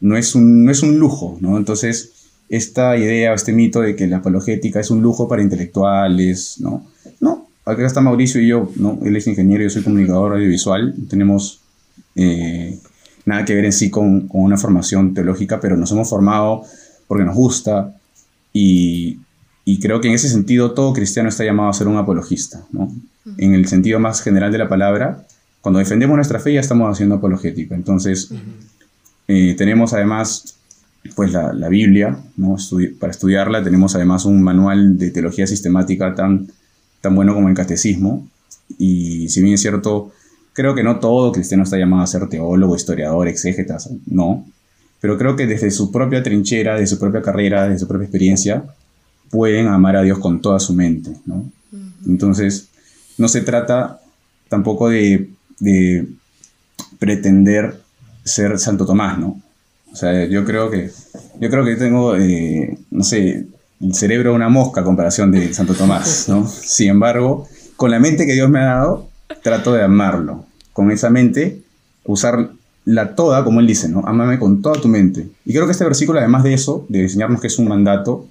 [0.00, 1.56] No es un, no es un lujo, ¿no?
[1.56, 2.12] Entonces,
[2.48, 6.86] esta idea, este mito de que la apologética es un lujo para intelectuales, ¿no?
[7.20, 8.98] No, acá está Mauricio y yo, ¿no?
[9.04, 11.60] Él es ingeniero, yo soy comunicador audiovisual, tenemos
[12.16, 12.78] eh,
[13.24, 16.64] nada que ver en sí con, con, una formación teológica, pero nos hemos formado
[17.06, 17.94] porque nos gusta
[18.52, 19.18] y,
[19.64, 22.92] y, creo que en ese sentido todo cristiano está llamado a ser un apologista, ¿no?
[23.38, 25.24] En el sentido más general de la palabra,
[25.60, 27.74] cuando defendemos nuestra fe ya estamos haciendo apologética.
[27.74, 28.32] Entonces,
[29.28, 30.56] eh, tenemos además
[31.14, 32.56] pues la, la Biblia, ¿no?
[32.98, 36.48] para estudiarla tenemos además un manual de teología sistemática tan,
[37.00, 38.28] tan bueno como el catecismo.
[38.78, 40.12] Y si bien es cierto,
[40.52, 44.44] Creo que no todo cristiano está llamado a ser teólogo, historiador, exégeta, no.
[45.00, 48.64] Pero creo que desde su propia trinchera, desde su propia carrera, desde su propia experiencia,
[49.32, 51.50] pueden amar a Dios con toda su mente, ¿no?
[52.06, 52.68] Entonces,
[53.16, 53.98] no se trata
[54.48, 55.30] tampoco de,
[56.98, 57.80] pretender
[58.24, 59.40] ser Santo Tomás, ¿no?
[59.90, 60.90] O sea, yo creo que,
[61.40, 63.46] yo creo que tengo, eh, no sé,
[63.80, 66.46] el cerebro de una mosca a comparación de Santo Tomás, ¿no?
[66.48, 69.08] Sin embargo, con la mente que Dios me ha dado,
[69.42, 70.44] trato de amarlo.
[70.74, 71.62] Con esa mente,
[72.04, 74.02] usarla toda, como él dice, ¿no?
[74.06, 75.26] Amame con toda tu mente.
[75.46, 78.26] Y creo que este versículo, además de eso, de enseñarnos que es un mandato,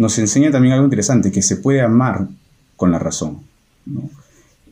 [0.00, 2.26] nos enseña también algo interesante, que se puede amar
[2.76, 3.40] con la razón.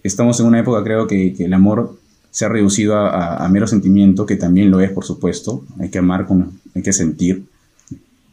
[0.03, 1.99] Estamos en una época, creo, que, el amor
[2.31, 5.67] se ha reducido a, mero sentimiento, que también lo es, por supuesto.
[5.81, 7.45] Hay que amar, con, hay que sentir.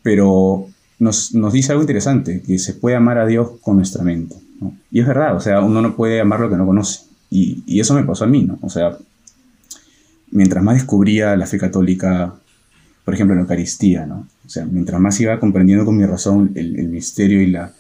[0.04, 4.38] Pero nos, nos, dice algo interesante, que se puede amar a Dios con nuestra mente.
[4.90, 7.02] Y es verdad, o sea, uno no puede amar lo que no conoce.
[7.30, 8.58] Y, y, eso me pasó a mí, ¿no?
[8.62, 8.98] O sea,
[10.32, 12.36] mientras más descubría la fe católica,
[13.04, 14.26] por ejemplo, en la Eucaristía, ¿no?
[14.46, 17.74] O sea, mientras más iba comprendiendo con mi razón el, el misterio y la,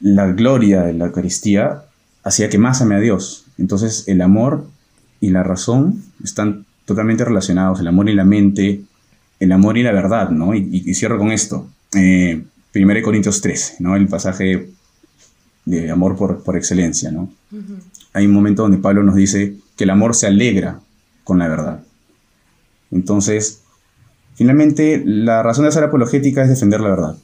[0.00, 1.84] la gloria de la Eucaristía,
[2.22, 3.46] hacía que más ame a Dios.
[3.58, 4.66] Entonces, el amor
[5.20, 8.82] y la razón están totalmente relacionados, el amor y la mente,
[9.40, 10.54] el amor y la verdad, ¿no?
[10.54, 11.68] Y, y cierro con esto.
[11.94, 13.94] Eh, 1 Corintios 13, ¿no?
[13.96, 14.68] El pasaje
[15.64, 17.30] de amor por, por excelencia, ¿no?
[18.12, 20.80] Hay un momento donde Pablo nos dice que el amor se alegra
[21.22, 21.82] con la verdad.
[22.90, 23.62] Entonces,
[24.34, 27.16] finalmente, la razón de hacer apologética es defender la verdad.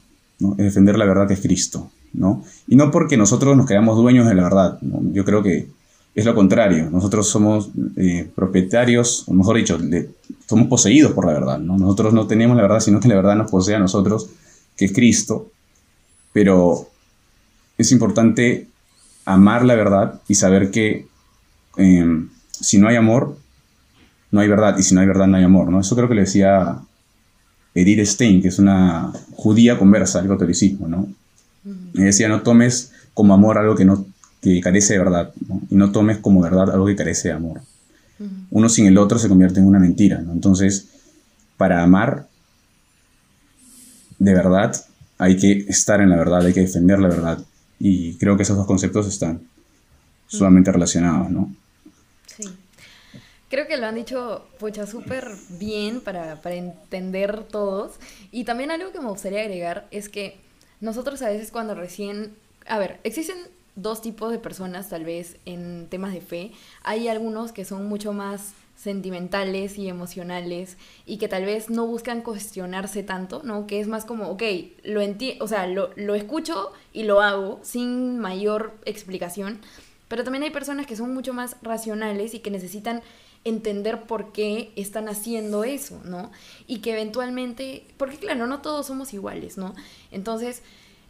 [0.57, 2.43] Es defender la verdad que es Cristo, ¿no?
[2.67, 5.67] Y no porque nosotros nos quedamos dueños de la verdad, Yo creo que
[6.13, 6.89] es lo contrario.
[6.89, 9.77] Nosotros somos eh, propietarios, o mejor dicho,
[10.47, 11.77] somos poseídos por la verdad, ¿no?
[11.77, 14.29] Nosotros no tenemos la verdad, sino que la verdad nos posee a nosotros,
[14.75, 15.51] que es Cristo.
[16.33, 16.87] Pero
[17.77, 18.67] es importante
[19.25, 21.07] amar la verdad y saber que
[21.77, 23.37] em, si no hay amor,
[24.31, 25.73] no hay verdad, y si no hay verdad no hay amor.
[25.79, 26.79] Eso creo que le decía
[27.73, 31.07] Edith Stein, que es una judía conversa al catolicismo, ¿no?
[31.93, 34.05] Y decía, no tomes como amor algo que, no,
[34.41, 35.61] que carece de verdad, ¿no?
[35.69, 37.61] y no tomes como verdad algo que carece de amor.
[38.51, 40.31] Uno sin el otro se convierte en una mentira, ¿no?
[40.31, 40.87] Entonces,
[41.57, 42.27] para amar
[44.19, 44.75] de verdad
[45.17, 47.39] hay que estar en la verdad, hay que defender la verdad.
[47.79, 49.41] Y creo que esos dos conceptos están
[50.27, 51.53] sumamente relacionados, ¿no?
[53.51, 57.99] Creo que lo han dicho, pucha, súper bien para, para entender todos.
[58.31, 60.39] Y también algo que me gustaría agregar es que
[60.79, 62.33] nosotros a veces cuando recién...
[62.65, 63.35] A ver, existen
[63.75, 66.53] dos tipos de personas tal vez en temas de fe.
[66.83, 72.21] Hay algunos que son mucho más sentimentales y emocionales y que tal vez no buscan
[72.21, 73.67] cuestionarse tanto, ¿no?
[73.67, 74.43] Que es más como, ok,
[74.83, 79.59] lo entiendo, o sea, lo, lo escucho y lo hago sin mayor explicación,
[80.07, 83.01] pero también hay personas que son mucho más racionales y que necesitan
[83.43, 86.31] entender por qué están haciendo eso, ¿no?
[86.67, 89.73] Y que eventualmente, porque claro, no todos somos iguales, ¿no?
[90.11, 90.61] Entonces,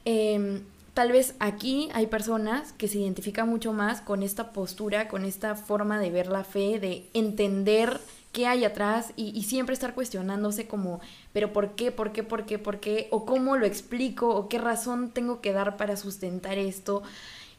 [0.06, 0.62] eh,
[0.94, 5.56] tal vez aquí hay personas que se identifican mucho más con esta postura, con esta
[5.56, 8.00] forma de ver la fe, de entender
[8.32, 11.02] qué hay atrás y, siempre estar cuestionándose como,
[11.34, 11.92] pero ¿por qué?
[11.92, 12.24] ¿Por qué?
[12.24, 12.60] ¿Por qué?
[12.60, 13.08] ¿Por qué?
[13.12, 14.30] ¿O cómo lo explico?
[14.30, 17.04] ¿O qué razón tengo que dar para sustentar esto?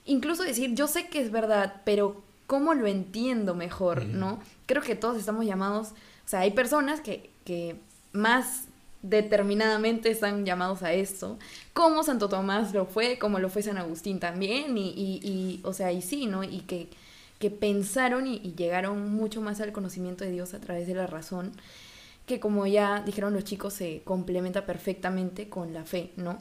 [0.07, 4.05] Incluso decir, yo sé que es verdad, pero ¿cómo lo entiendo mejor?
[4.05, 4.41] ¿No?
[4.67, 5.89] Creo que todos estamos llamados,
[6.25, 7.77] o sea, hay personas que, que
[8.13, 8.65] más
[9.03, 11.39] determinadamente están llamados a esto,
[11.73, 15.93] como Santo Tomás lo fue, como lo fue San Agustín también, y, y, o sea,
[15.93, 16.45] y sí, ¿no?
[16.45, 16.89] Y que,
[17.41, 21.53] que pensaron y, llegaron mucho más al conocimiento de Dios a través de la razón,
[22.27, 26.39] que como ya dijeron los chicos, se complementa perfectamente con la fe, ¿no?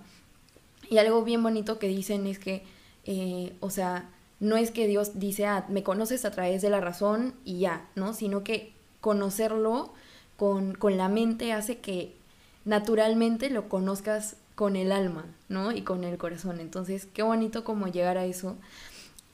[0.89, 2.63] Y algo bien bonito que dicen es que,
[3.05, 4.09] eh, o sea,
[4.41, 7.87] no es que Dios dice, ah, me conoces a través de la razón y ya,
[7.95, 8.13] ¿no?
[8.13, 9.93] Sino que conocerlo
[10.35, 12.15] con, con la mente hace que
[12.65, 15.71] naturalmente lo conozcas con el alma, ¿no?
[15.71, 16.59] Y con el corazón.
[16.59, 18.57] Entonces, qué bonito como llegar a eso.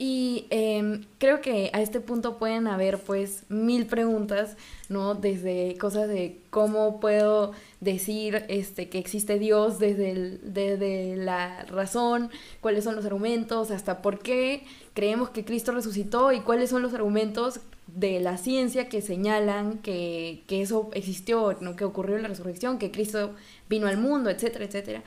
[0.00, 4.56] Y em, creo que a este punto pueden haber pues mil preguntas,
[4.88, 5.16] ¿no?
[5.16, 12.30] Desde cosas de cómo puedo decir este, que existe Dios desde, desde la razón,
[12.60, 16.94] cuáles son los argumentos, hasta por qué creemos que Cristo resucitó y cuáles son los
[16.94, 21.74] argumentos de la ciencia que señalan que, eso existió, ¿no?
[21.74, 23.34] que ocurrió la resurrección, que Cristo
[23.68, 25.02] vino al mundo, etcétera, etcétera.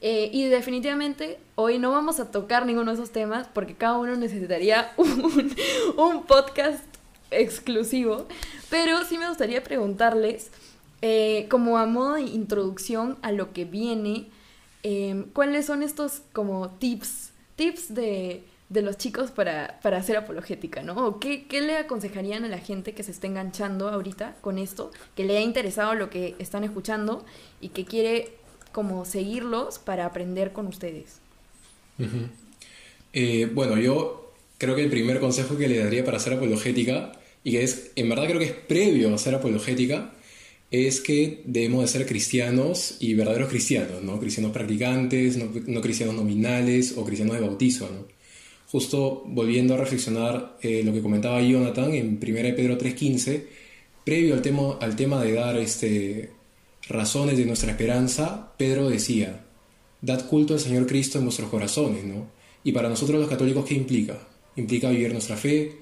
[0.00, 4.16] Eh, y definitivamente hoy no vamos a tocar ninguno de esos temas porque cada uno
[4.16, 5.54] necesitaría un,
[5.96, 6.84] un podcast
[7.30, 8.26] exclusivo,
[8.70, 10.50] pero sí me gustaría preguntarles,
[11.02, 14.28] eh, como a modo de introducción a lo que viene,
[14.82, 20.82] eh, ¿cuáles son estos como tips, tips de de los chicos para, para hacer apologética,
[20.82, 21.20] ¿no?
[21.20, 25.24] qué, qué, le aconsejarían a la gente que se esté enganchando ahorita con esto, que
[25.24, 27.24] le ha interesado lo que están escuchando
[27.60, 28.32] y que quiere
[28.74, 31.20] como seguirlos para aprender con ustedes?
[33.12, 37.12] Eh, bueno, yo creo que el primer consejo que le daría para hacer apologética,
[37.44, 40.12] y que es, en verdad creo que es previo a hacer apologética,
[40.70, 44.18] es que debemos de ser cristianos y verdaderos cristianos, ¿no?
[44.18, 48.14] Cristianos practicantes, no, no cristianos nominales o cristianos de bautizo, ¿no?
[48.74, 52.20] justo volviendo a reflexionar eh, lo que comentaba Jonathan en 1
[52.56, 53.44] Pedro 3.15,
[54.04, 56.30] previo al tema, al tema de dar este,
[56.88, 59.44] razones de nuestra esperanza, Pedro decía,
[60.00, 62.28] dad culto al Señor Cristo en vuestros corazones, ¿no?
[62.62, 64.18] Y para nosotros los católicos, ¿qué implica?
[64.56, 65.72] Implica vivir nuestra fe,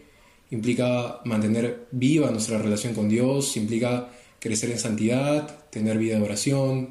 [0.51, 6.91] implica mantener viva nuestra relación con Dios, implica crecer en santidad, tener vida de oración,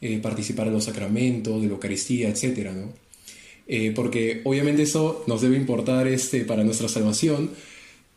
[0.00, 2.92] eh, participar en los sacramentos, de la Eucaristía, etc., ¿no?
[3.66, 7.50] Eh, porque obviamente eso nos debe importar este, para nuestra salvación,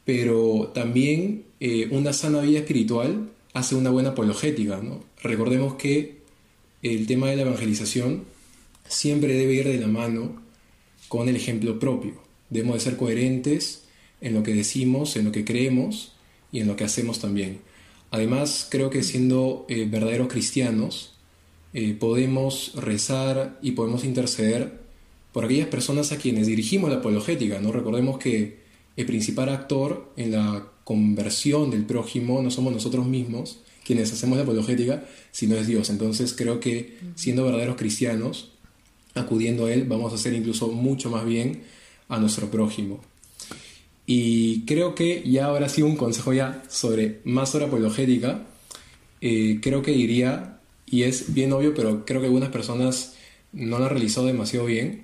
[0.03, 4.81] pero también eh, una sana vida espiritual hace una buena apologética.
[5.21, 6.17] Recordemos que
[6.81, 8.25] el tema de la evangelización
[8.87, 10.41] siempre debe ir de la mano
[11.07, 12.13] con el ejemplo propio.
[12.49, 13.83] Debemos de ser coherentes
[14.21, 16.13] en lo que decimos, en lo que creemos
[16.51, 17.59] y en lo que hacemos también.
[18.11, 21.13] Además, creo que siendo eh, verdaderos cristianos,
[21.99, 24.79] podemos rezar y podemos interceder
[25.31, 27.59] por aquellas personas a quienes dirigimos la apologética.
[27.59, 27.71] ¿no?
[27.71, 28.57] Recordemos que
[28.95, 34.43] el principal actor en la conversión del prójimo no somos nosotros mismos quienes hacemos la
[34.43, 35.89] apologética, sino es Dios.
[35.89, 38.53] Entonces creo que siendo verdaderos cristianos,
[39.13, 41.63] acudiendo a Él, vamos a hacer incluso mucho más bien
[42.07, 43.01] a nuestro prójimo.
[44.05, 48.45] Y creo que ya ahora sí un consejo ya sobre más hora apologética,
[49.19, 53.15] eh, creo que diría, y es bien obvio, pero creo que algunas personas
[53.51, 55.03] no lo han realizado demasiado bien,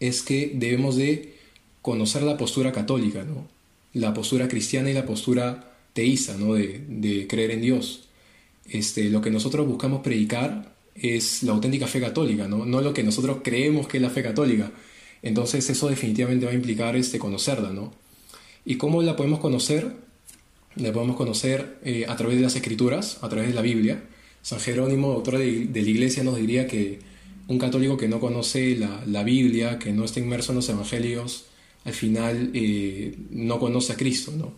[0.00, 1.36] es que debemos de
[1.82, 3.57] conocer la postura católica, ¿no?
[3.98, 6.54] La postura cristiana y la postura teísta, ¿no?
[6.54, 8.08] de, creer en Dios.
[8.68, 12.64] Este, lo que nosotros buscamos predicar es la auténtica fe católica, ¿no?
[12.64, 14.70] no lo que nosotros creemos que es la fe católica.
[15.22, 17.92] Entonces eso definitivamente va a implicar este, conocerla, ¿no?
[18.64, 19.96] ¿Y cómo la podemos conocer?
[20.76, 24.04] La podemos conocer eh, a través de las escrituras, a través de la Biblia.
[24.42, 27.00] San Jerónimo, autor de, de la iglesia, nos diría que
[27.48, 31.47] un católico que no conoce la, la, Biblia, que no está inmerso en los evangelios,
[31.88, 34.52] al final eh, no conoce a Cristo, ¿no?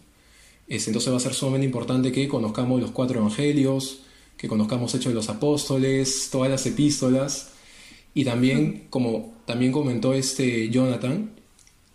[0.68, 4.02] Es, entonces va a ser sumamente importante que conozcamos los cuatro evangelios,
[4.36, 7.50] que conozcamos Hechos de los Apóstoles, todas las epístolas,
[8.14, 11.30] y también, como también comentó este Jonathan,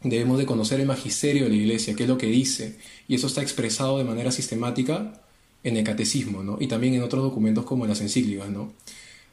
[0.03, 3.27] debemos de conocer el magisterio de la iglesia, qué es lo que dice, y eso
[3.27, 5.21] está expresado de manera sistemática
[5.63, 6.57] en el catecismo, ¿no?
[6.59, 8.71] Y también en otros documentos como las encíclicas, ¿no?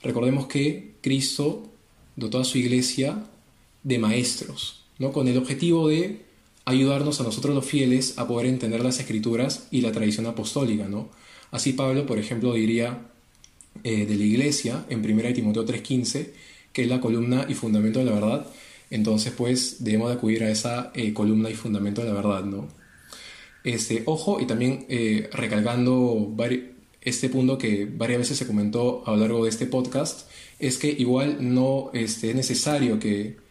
[0.02, 1.70] Recordemos que Cristo
[2.16, 3.24] dotó a su iglesia
[3.82, 5.10] de maestros, ¿no?
[5.10, 6.20] Con el objetivo de
[6.64, 11.10] ayudarnos a nosotros los fieles a poder entender las escrituras y la tradición apostólica, ¿no?
[11.50, 13.10] Así Pablo, por ejemplo, diría
[13.82, 16.30] eh, de la iglesia en 1 Timoteo 3:15,
[16.72, 18.46] que es la columna y fundamento de la verdad,
[18.90, 22.68] entonces pues debemos de acudir a esa eh, columna y fundamento de la verdad, ¿no?
[23.64, 26.32] Este, ojo, y también eh, recalcando
[27.00, 30.28] este punto que varias veces se comentó a lo largo de este podcast,
[30.60, 33.41] es que igual no este, es necesario que,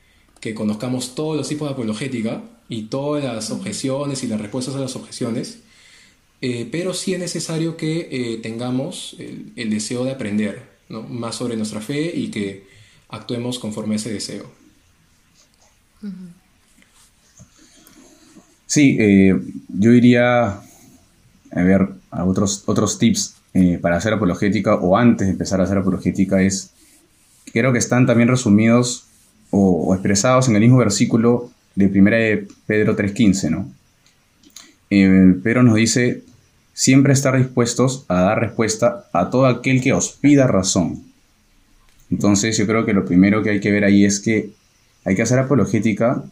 [0.41, 4.79] que conozcamos todos los tipos de apologética y todas las objeciones y las respuestas a
[4.79, 5.59] las objeciones,
[6.41, 11.03] eh, pero sí es necesario que eh, tengamos el, el, deseo de aprender ¿no?
[11.03, 12.65] más sobre nuestra fe y que
[13.09, 14.51] actuemos conforme a ese deseo.
[18.65, 20.61] Sí, eh, yo iría
[21.51, 25.65] a ver a otros, otros tips eh, para hacer apologética o antes de empezar a
[25.65, 26.71] hacer apologética es,
[27.51, 29.07] creo que están también resumidos
[29.51, 33.71] o, expresados en el mismo versículo de 1 de Pedro 3.15, ¿no?
[34.89, 36.23] Eh, Pedro nos dice,
[36.73, 41.03] siempre estar dispuestos a dar respuesta a todo aquel que os pida razón.
[42.09, 44.51] Entonces yo creo que lo primero que hay que ver ahí es que
[45.05, 46.23] hay que hacer apologética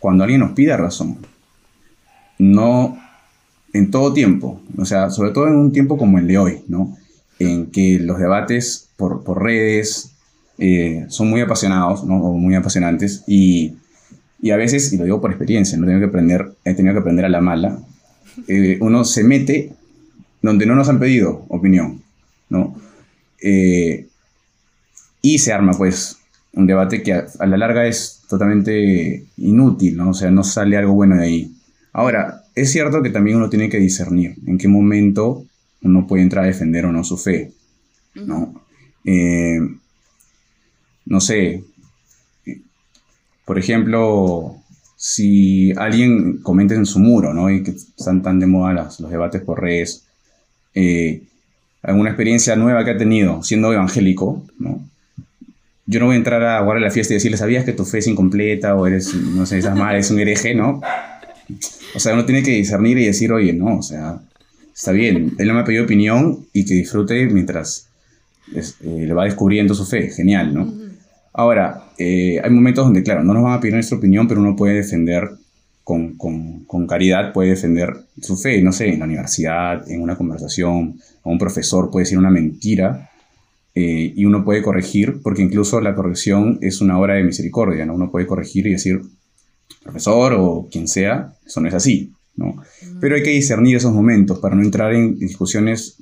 [0.00, 1.18] cuando alguien nos pida razón.
[2.38, 2.98] No
[3.72, 6.96] en todo tiempo, o sea, sobre todo en un tiempo como el de hoy, ¿no?
[7.38, 10.11] En que los debates por, por redes
[10.64, 12.22] eh, son muy apasionados, ¿no?
[12.22, 13.74] O muy apasionantes y,
[14.40, 17.00] y, a veces, y lo digo por experiencia, no tengo que aprender, he tenido que
[17.00, 17.80] aprender a la mala,
[18.46, 19.72] eh, uno se mete
[20.40, 22.00] donde no nos han pedido opinión,
[22.48, 22.76] ¿no?
[23.42, 24.06] Eh,
[25.20, 26.18] y se arma, pues,
[26.52, 30.10] un debate que a, a, la larga es totalmente inútil, ¿no?
[30.10, 31.56] O sea, no sale algo bueno de ahí.
[31.92, 35.44] Ahora, es cierto que también uno tiene que discernir en qué momento
[35.82, 37.50] uno puede entrar a defender o no su fe,
[38.14, 38.62] ¿no?
[39.04, 39.58] Eh,
[41.06, 41.64] no sé,
[43.44, 44.56] por ejemplo,
[44.96, 47.50] si alguien comenta en su muro, ¿no?
[47.50, 50.04] Y que están tan de moda los debates por redes,
[50.74, 51.22] eh,
[51.82, 54.80] alguna experiencia nueva que ha tenido siendo evangélico, ¿no?
[55.86, 57.98] Yo no voy a entrar a guardar la fiesta y decirle, ¿sabías que tu fe
[57.98, 60.80] es incompleta o eres, no sé, estás mal, eres un hereje, ¿no?
[61.94, 64.20] O sea, uno tiene que discernir y decir, oye, no, o sea,
[64.72, 67.88] está bien, él no me ha pedido opinión y que disfrute mientras
[68.54, 70.81] eh, le va descubriendo su fe, genial, ¿no?
[71.32, 74.54] Ahora, eh, hay momentos donde, claro, no nos van a pedir nuestra opinión, pero uno
[74.54, 75.30] puede defender
[75.82, 80.16] con, con, con, caridad, puede defender su fe, no sé, en la universidad, en una
[80.16, 83.10] conversación, a un profesor puede decir una mentira
[83.74, 87.94] eh, y uno puede corregir, porque incluso la corrección es una obra de misericordia, ¿no?
[87.94, 89.00] Uno puede corregir y decir,
[89.82, 92.56] profesor o quien sea, eso no es así, ¿no?
[93.00, 95.96] Pero hay que discernir esos momentos para no entrar en discusiones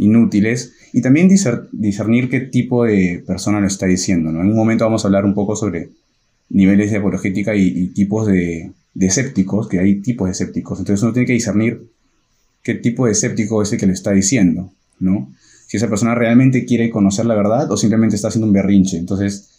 [0.00, 4.30] inútiles y también discernir qué tipo de persona lo está diciendo.
[4.30, 5.90] En un momento vamos a hablar un poco sobre
[6.48, 11.02] niveles de apologética y, y tipos de, de, escépticos, que hay tipos de escépticos, entonces
[11.02, 11.86] uno tiene que discernir
[12.62, 15.32] qué tipo de escéptico es el que lo está diciendo, ¿no?
[15.68, 19.50] Si esa persona realmente quiere conocer la verdad o simplemente está haciendo un berrinche, entonces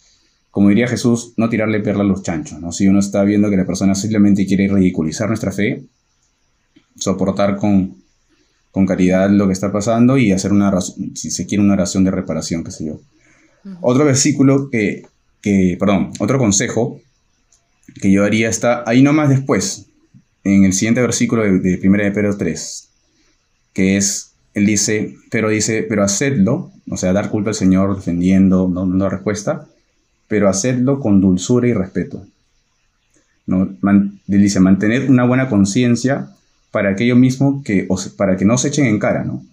[0.52, 2.72] como diría Jesús, no tirarle perla a los chanchos, ¿no?
[2.72, 5.84] Si uno está viendo que la persona simplemente quiere ridiculizar nuestra fe,
[6.94, 8.01] soportar con,
[8.72, 12.10] con caridad lo que está pasando y hacer una si se quiere una oración de
[12.10, 12.94] reparación, qué sé yo.
[12.94, 13.78] Uh -huh.
[13.82, 15.04] Otro versículo que,
[15.40, 17.00] que, perdón, otro consejo
[18.00, 19.86] que yo haría está ahí nomás después,
[20.44, 22.88] en el siguiente versículo de, de 1 de Pedro 3,
[23.74, 28.68] que es, él dice, pero dice, pero hacedlo, o sea, dar culpa al Señor defendiendo,
[28.68, 29.66] no dando respuesta,
[30.28, 32.26] pero hacedlo con dulzura y respeto.
[33.46, 33.76] ¿no?
[33.82, 36.30] Man, dice, mantener una buena conciencia
[36.72, 39.44] para aquello mismo que os, para que no se echen en cara, ¿no?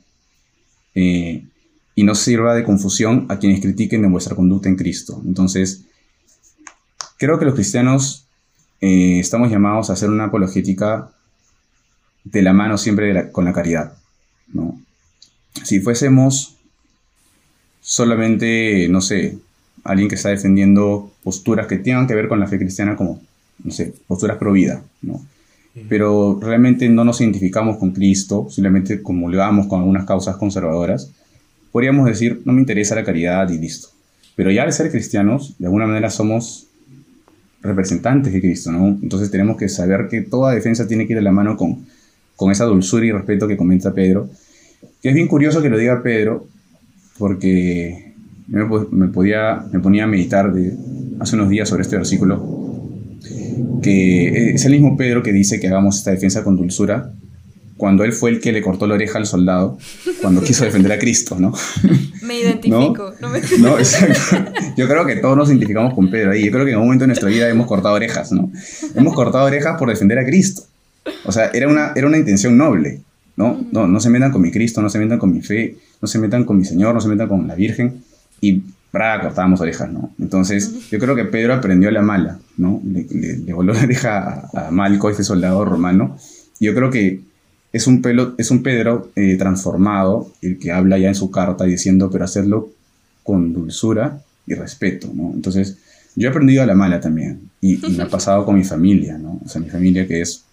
[0.96, 1.46] Eh,
[1.94, 5.22] y no sirva de confusión a quienes critiquen de vuestra conducta en Cristo.
[5.26, 5.84] Entonces,
[7.18, 8.26] creo que los cristianos
[8.80, 11.12] eh, estamos llamados a hacer una apologética
[12.24, 13.94] de la mano siempre con la caridad,
[14.54, 14.80] ¿no?
[15.64, 16.56] Si fuésemos
[17.82, 19.38] solamente, no sé,
[19.84, 23.22] alguien que está defendiendo posturas que tengan que ver con la fe cristiana como,
[23.64, 25.22] no sé, posturas pro vida, ¿no?
[25.88, 31.12] Pero realmente no nos identificamos con Cristo, simplemente comulgamos con algunas causas conservadoras,
[31.72, 33.90] podríamos decir, no me interesa la caridad y listo.
[34.36, 36.68] Pero ya al ser cristianos, de alguna manera somos
[37.62, 38.88] representantes de Cristo, ¿no?
[39.02, 41.86] Entonces tenemos que saber que toda defensa tiene que ir de la mano con,
[42.36, 44.30] con esa dulzura y respeto que comenta Pedro.
[45.02, 46.48] Que es bien curioso que lo diga Pedro,
[47.18, 48.14] porque
[48.48, 50.74] me, me, podía, me ponía a meditar de,
[51.20, 52.59] hace unos días sobre este versículo,
[53.82, 57.14] que es el mismo Pedro que dice que hagamos esta defensa con dulzura,
[57.80, 59.78] cuando él fue el que le cortó la oreja al soldado
[60.22, 61.54] cuando quiso defender a Cristo, ¿no?
[62.22, 63.14] Me identifico.
[63.22, 63.30] ¿No?
[63.60, 63.80] ¿No?
[63.80, 64.52] exacto.
[64.76, 66.44] Yo creo que todos nos identificamos con Pedro ahí.
[66.44, 68.52] Yo creo que en un momento de nuestra vida hemos cortado orejas, ¿no?
[68.96, 70.64] Hemos cortado orejas por defender a Cristo.
[71.26, 73.00] O sea, era una, era una intención noble,
[73.38, 73.66] ¿no?
[73.72, 76.20] No, no se metan con mi Cristo, no se metan con mi fe, no se
[76.20, 78.04] metan con mi Señor, no se metan con la Virgen.
[78.42, 78.62] Y
[78.92, 80.12] para cortábamos orejas, ¿no?
[80.20, 82.82] Entonces, yo creo que Pedro aprendió la mala, ¿no?
[82.84, 86.18] Le, voló la oreja a, a Malco, este soldado romano.
[86.60, 87.22] Y yo creo que
[87.72, 91.66] es un, pelo, es un Pedro eh, transformado, el que habla ya en su carta
[91.66, 92.72] diciendo, pero hacerlo
[93.24, 95.32] con dulzura y respeto, ¿no?
[95.34, 95.78] Entonces,
[96.16, 99.40] yo he aprendido a la mala también, y, me ha pasado con mi familia, ¿no?
[99.46, 100.44] O sea, mi familia que es,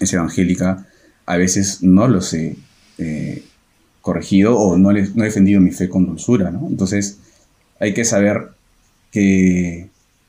[0.00, 0.86] es evangélica,
[1.24, 2.56] a veces no los he
[2.98, 3.42] eh,
[4.02, 6.66] corregido o no, les, no he defendido mi fe con dulzura, ¿no?
[6.68, 7.18] Entonces,
[7.80, 8.50] hay que saber
[9.10, 9.88] que,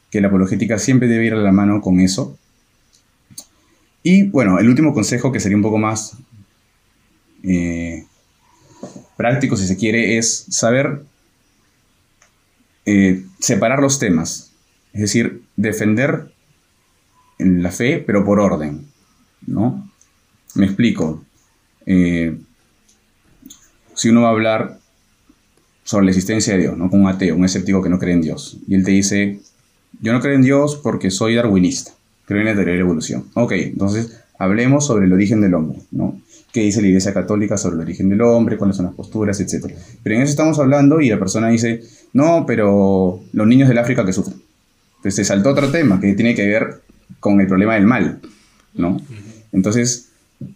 [0.09, 2.37] que la apologética siempre debe ir a la mano con eso,
[4.03, 6.17] y bueno, el último consejo que sería un poco más
[7.43, 8.05] eh,
[9.15, 11.03] práctico, si se quiere, es saber
[12.85, 14.51] eh, separar los temas.
[14.93, 16.33] Es decir, defender
[17.37, 18.87] la fe, pero por orden.
[19.45, 19.87] ¿no?
[20.55, 21.23] Me explico.
[21.85, 22.37] Eh,
[23.93, 24.79] si uno va a hablar
[25.83, 26.89] sobre la existencia de Dios, ¿no?
[26.89, 29.39] con un ateo, un escéptico que no cree en Dios, y él te dice,
[30.01, 31.91] yo no creo en Dios porque soy darwinista
[32.31, 33.25] creo en la teoría de la evolución.
[33.33, 36.19] Ok, entonces hablemos sobre el origen del hombre, ¿no?
[36.53, 38.57] ¿Qué dice la Iglesia Católica sobre el origen del hombre?
[38.57, 39.39] ¿Cuáles son las posturas?
[39.39, 39.75] Etcétera.
[40.03, 41.81] Pero en eso estamos hablando y la persona dice,
[42.13, 44.41] no, pero los niños del África que sufren.
[44.97, 46.81] Entonces se saltó otro tema que tiene que ver
[47.19, 48.19] con el problema del mal,
[48.75, 49.01] ¿no?
[49.51, 50.09] Entonces,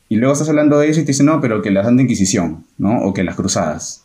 [0.08, 2.64] y luego estás hablando de eso y te dice, no, pero que la Santa Inquisición,
[2.78, 3.02] ¿no?
[3.04, 4.05] O que las cruzadas.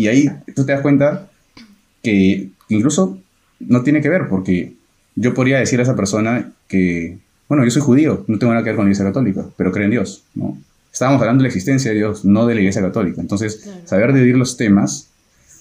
[0.00, 1.28] Y ahí tú te das cuenta
[2.02, 3.18] que incluso
[3.58, 4.72] no tiene que ver, porque
[5.14, 7.18] yo podría decir a esa persona que,
[7.50, 9.84] bueno, yo soy judío, no tengo nada que ver con la Iglesia Católica, pero creo
[9.84, 10.56] en Dios, ¿no?
[10.90, 13.20] Estábamos hablando de la existencia de Dios, no de la Iglesia Católica.
[13.20, 15.10] Entonces, saber dividir los temas,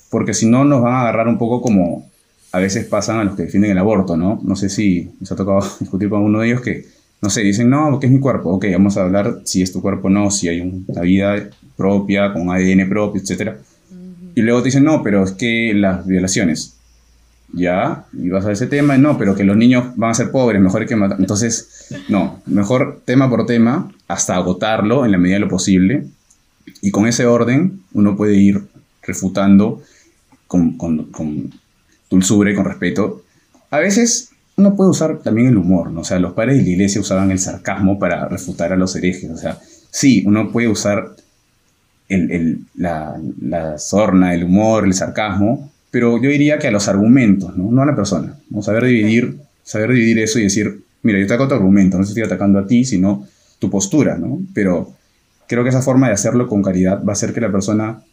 [0.09, 2.09] porque si no nos van a agarrar un poco como
[2.53, 4.39] a veces pasan a los que defienden el aborto, ¿no?
[4.41, 6.85] No sé si nos ha tocado discutir con uno de ellos que,
[7.21, 8.51] no sé, dicen, no, porque es mi cuerpo.
[8.51, 12.31] Ok, vamos a hablar si es tu cuerpo o no, si hay una vida propia,
[12.31, 13.57] con ADN propio, etc.
[14.39, 16.77] Y luego te dicen, no, pero es que las violaciones
[17.51, 20.61] ya, y vas a ese tema, no, pero que los niños van a ser pobres,
[20.61, 21.19] mejor hay que matar.
[21.19, 26.05] Entonces, no, mejor tema por tema, hasta agotarlo en la medida de lo posible.
[26.81, 28.61] Y con ese orden uno puede ir
[29.01, 29.81] refutando
[30.47, 31.51] con, con, con
[32.09, 33.25] dulzura y con respeto.
[33.71, 35.99] A veces uno puede usar también el humor, ¿no?
[35.99, 39.29] O sea, los padres de la iglesia usaban el sarcasmo para refutar a los herejes.
[39.31, 39.59] O sea,
[39.91, 41.17] sí, uno puede usar
[42.09, 46.87] el, el, la, la sorna, el humor, el sarcasmo, pero yo diría que a los
[46.87, 48.35] argumentos, no, no a la persona.
[48.49, 48.61] ¿no?
[48.61, 52.23] Saber, dividir, saber dividir eso y decir, mira, yo te ataco tu argumento, no estoy
[52.23, 53.25] atacando a ti, sino
[53.59, 54.39] tu postura, ¿no?
[54.53, 54.93] Pero
[55.47, 58.03] creo que esa forma de hacerlo con caridad va a hacer que la persona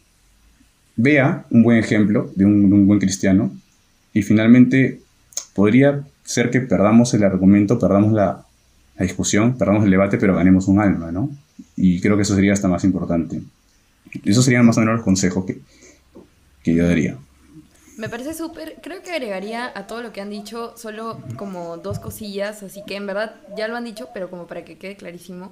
[0.97, 3.53] vea un buen ejemplo de un, buen cristiano
[4.13, 5.01] y finalmente
[5.55, 8.45] podría ser que perdamos el argumento, perdamos la,
[8.99, 11.31] la, discusión, perdamos el debate, pero ganemos un alma, ¿no?
[11.77, 13.43] Y creo que eso sería hasta más importante.
[14.25, 15.61] Esos serían más o menos los consejos que,
[16.63, 17.17] que yo daría.
[17.97, 21.99] Me parece súper, creo que agregaría a todo lo que han dicho solo como dos
[21.99, 25.51] cosillas, así que en verdad ya lo han dicho, pero como para que quede clarísimo,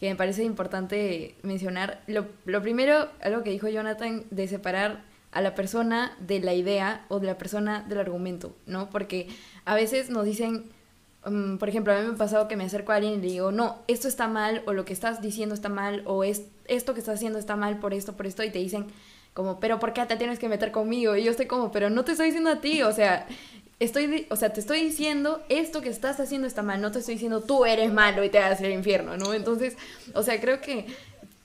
[0.00, 2.02] que me parece importante mencionar.
[2.06, 7.04] Lo, lo primero, algo que dijo Jonathan, de separar a la persona de la idea
[7.08, 8.88] o de la persona del argumento, ¿no?
[8.88, 9.28] Porque
[9.66, 10.64] a veces nos dicen,
[11.26, 13.28] um, por ejemplo, a mí me ha pasado que me acerco a alguien y le
[13.28, 16.94] digo, no, esto está mal, o lo que estás diciendo está mal, o es, esto
[16.94, 18.86] que estás haciendo está mal por esto, por esto, y te dicen,
[19.32, 21.16] como, pero ¿por qué te tienes que meter conmigo?
[21.16, 23.26] Y yo estoy como, pero no te estoy diciendo a ti, o sea,
[23.80, 27.14] estoy, o sea, te estoy diciendo esto que estás haciendo está mal, no te estoy
[27.14, 29.34] diciendo tú eres malo y te vas al infierno, ¿no?
[29.34, 29.76] Entonces,
[30.14, 30.86] o sea, creo que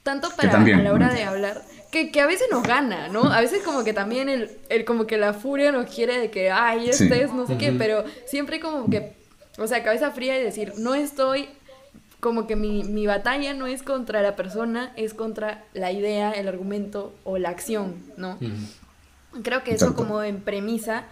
[0.03, 1.61] tanto para a la hora de hablar,
[1.91, 3.31] que, que, a veces nos gana, ¿no?
[3.31, 6.51] A veces como que también el, el como que la furia nos quiere de que,
[6.51, 9.13] ay, este es no sé qué, pero siempre como que,
[9.59, 11.49] o sea, cabeza fría y decir, no estoy
[12.19, 16.47] como que mi, mi, batalla no es contra la persona, es contra la idea, el
[16.47, 18.37] argumento o la acción, ¿no?
[19.43, 21.05] Creo que eso como en premisa.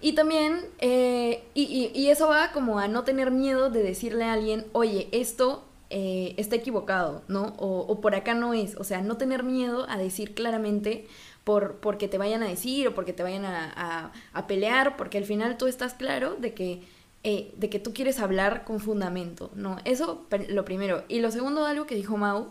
[0.00, 4.32] Y también, eh, y, y, eso va como a no tener miedo de decirle a
[4.32, 7.54] alguien, oye, esto eh, está equivocado, ¿no?
[7.58, 8.76] O, o, por acá no es.
[8.76, 11.08] O sea, no tener miedo a decir claramente
[11.44, 15.18] por porque te vayan a decir o porque te vayan a, a, a pelear, porque
[15.18, 16.82] al final tú estás claro de que
[17.24, 19.78] eh, de que tú quieres hablar con fundamento, ¿no?
[19.84, 21.04] Eso lo primero.
[21.08, 22.48] Y lo segundo, algo que dijo Mau,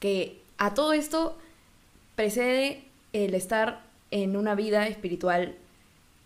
[0.00, 1.38] que a todo esto
[2.16, 5.56] precede el estar en una vida espiritual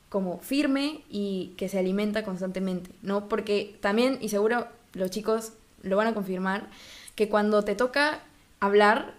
[0.09, 3.29] como firme y que se alimenta constantemente, ¿no?
[3.29, 6.69] Porque también, y seguro los chicos lo van a confirmar,
[7.15, 8.21] que cuando te toca
[8.61, 9.15] hablar,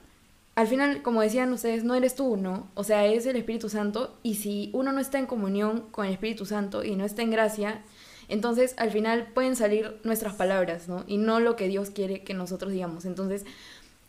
[0.55, 2.67] al final, como decían ustedes, no eres tú, ¿no?
[2.75, 6.13] O sea, es el Espíritu Santo y si uno no está en comunión con el
[6.13, 7.81] Espíritu Santo y no está en gracia,
[8.27, 11.03] entonces, al final pueden salir nuestras palabras, ¿no?
[11.07, 13.05] Y no lo que Dios quiere que nosotros digamos.
[13.05, 13.45] Entonces,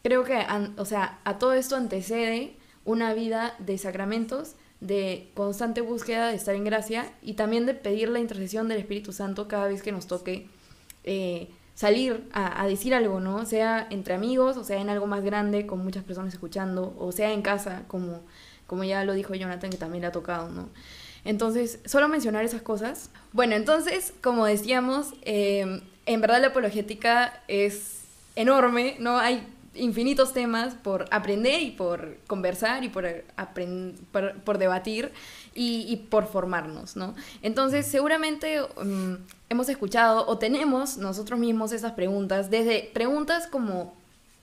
[0.02, 0.44] creo que,
[0.76, 2.54] o sea, a todo esto antecede
[2.84, 8.08] una vida de sacramentos, de constante búsqueda de estar en gracia y también de pedir
[8.08, 10.46] la intercesión del Espíritu Santo cada vez que nos toque
[11.04, 13.44] eh, salir a, decir algo, ¿no?
[13.44, 17.32] Sea entre amigos, o sea en algo más grande, con muchas personas escuchando, o sea
[17.32, 18.22] en casa, como,
[18.66, 20.68] como ya lo dijo Jonathan, que también le ha tocado, ¿no?
[21.27, 23.11] Entonces, solo mencionar esas cosas.
[23.33, 28.03] Bueno, entonces, como decíamos, em, en verdad la apologética es
[28.37, 29.18] enorme, ¿no?
[29.18, 33.24] Hay infinitos temas por aprender y por conversar y por,
[34.45, 35.12] por, debatir
[35.53, 37.16] y, por formarnos, ¿no?
[37.43, 39.18] Entonces, seguramente em,
[39.49, 43.95] hemos escuchado o tenemos nosotros mismos esas preguntas, desde preguntas como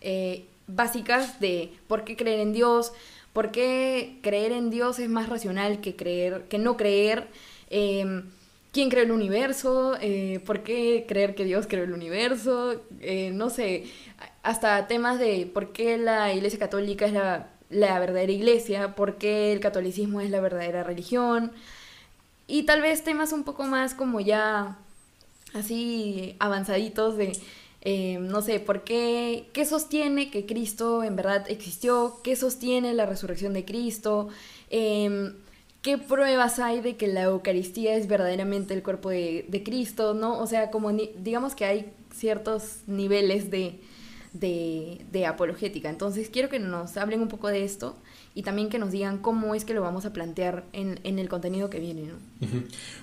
[0.02, 2.92] eh, básicas de por qué creer en Dios,
[3.34, 7.28] ¿Por qué creer en Dios es más racional que, creer, que no creer?
[7.70, 8.30] Em,
[8.72, 9.96] ¿Quién creó el universo?
[10.02, 12.82] Eh, ¿Por qué creer que Dios creó el universo?
[13.02, 13.86] Eh, no sé,
[14.44, 19.52] hasta temas de por qué la Iglesia Católica es la, la verdadera iglesia, por qué
[19.54, 21.52] el catolicismo es la verdadera religión.
[22.48, 24.78] Y tal vez temas un poco más como ya
[25.54, 27.38] así avanzaditos de
[27.86, 32.22] eh, no sé, ¿por qué, qué sostiene que Cristo en verdad existió?
[32.24, 34.30] ¿Qué sostiene la resurrección de Cristo?
[34.70, 35.34] Em,
[35.82, 40.14] ¿Qué pruebas hay de que la Eucaristía es verdaderamente el cuerpo de, Cristo?
[40.14, 40.40] ¿no?
[40.40, 43.82] O sea, como digamos que hay ciertos niveles de,
[44.32, 45.90] de, apologética.
[45.90, 47.98] Entonces quiero que nos hablen un poco de esto
[48.34, 51.28] y también que nos digan cómo es que lo vamos a plantear en, en el
[51.28, 52.04] contenido que viene.
[52.04, 52.16] ¿no?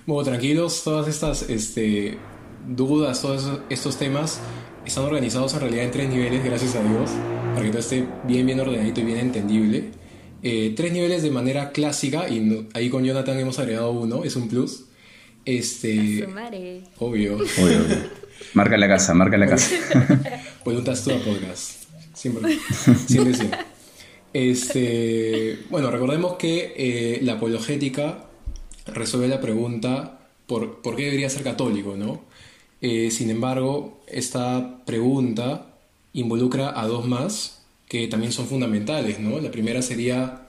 [0.07, 2.17] Bueno, tranquilos, todas estas este,
[2.67, 4.41] dudas, todos estos temas
[4.85, 7.11] están organizados en realidad en tres niveles, gracias a Dios,
[7.53, 9.91] para que todo esté bien, bien ordenadito y bien entendible.
[10.43, 14.47] Eh, tres niveles de manera clásica, y ahí con Jonathan hemos agregado uno, es un
[14.47, 14.85] plus.
[15.45, 16.27] Este.
[16.99, 17.35] Obvio.
[17.35, 17.85] obvio,
[18.53, 19.75] Marca la casa, marca la casa.
[20.65, 21.83] Voluntad toda podcast.
[22.13, 22.57] Siempre,
[23.07, 23.59] siempre, siempre.
[24.33, 28.25] Este, bueno, recordemos que eh, la apologética
[28.85, 32.23] resuelve la pregunta por, por qué debería ser católico, ¿no?
[32.81, 35.67] Eh, sin embargo, esta pregunta
[36.13, 39.39] involucra a dos más que también son fundamentales, ¿no?
[39.39, 40.47] La primera sería,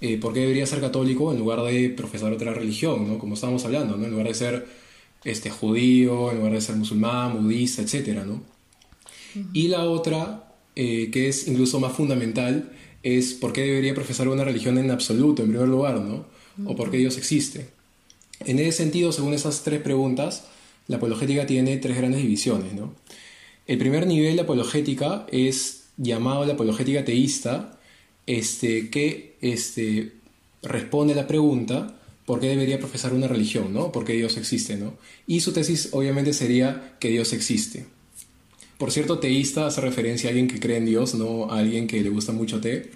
[0.00, 3.18] eh, ¿por qué debería ser católico en lugar de profesar otra religión, ¿no?
[3.18, 4.04] Como estábamos hablando, ¿no?
[4.04, 4.66] En lugar de ser
[5.24, 8.42] este, judío, en lugar de ser musulmán, budista, etc., ¿no?
[9.54, 12.72] Y la otra, eh, que es incluso más fundamental,
[13.02, 16.26] es por qué debería profesar una religión en absoluto, en primer lugar, ¿no?
[16.66, 17.68] O por qué Dios existe.
[18.40, 20.44] En ese sentido, según esas tres preguntas,
[20.88, 22.72] la apologética tiene tres grandes divisiones.
[22.72, 22.94] ¿no?
[23.66, 27.78] El primer nivel de apologética es llamado la apologética teísta,
[28.26, 30.12] este, que este,
[30.62, 33.72] responde a la pregunta ¿por qué debería profesar una religión?
[33.72, 33.92] ¿no?
[33.92, 34.76] ¿Por qué Dios existe?
[34.76, 34.94] ¿no?
[35.26, 37.86] Y su tesis obviamente sería que Dios existe.
[38.78, 42.00] Por cierto, teísta hace referencia a alguien que cree en Dios, no a alguien que
[42.00, 42.90] le gusta mucho té.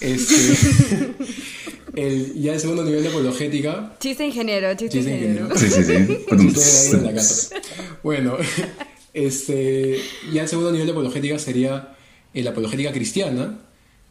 [0.00, 1.14] Este,
[1.96, 3.96] el, ya el segundo nivel de apologética.
[4.00, 5.48] Chiste ingeniero, chiste, ingeniero.
[5.56, 7.54] Sí, sí, sí.
[8.02, 8.36] bueno,
[9.14, 9.98] este,
[10.32, 11.96] ya el segundo nivel de apologética sería
[12.32, 13.60] la apologética cristiana,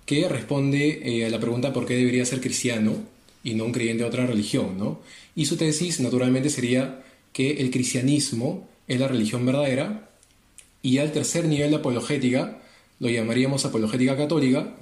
[0.05, 2.95] que responde eh, a la pregunta por qué debería ser cristiano
[3.43, 5.01] y no un creyente de otra religión, ¿no?
[5.35, 10.09] Y su tesis, naturalmente, sería que el cristianismo es la religión verdadera.
[10.81, 12.61] Y al tercer nivel de apologética,
[12.99, 14.75] lo llamaríamos apologética católica,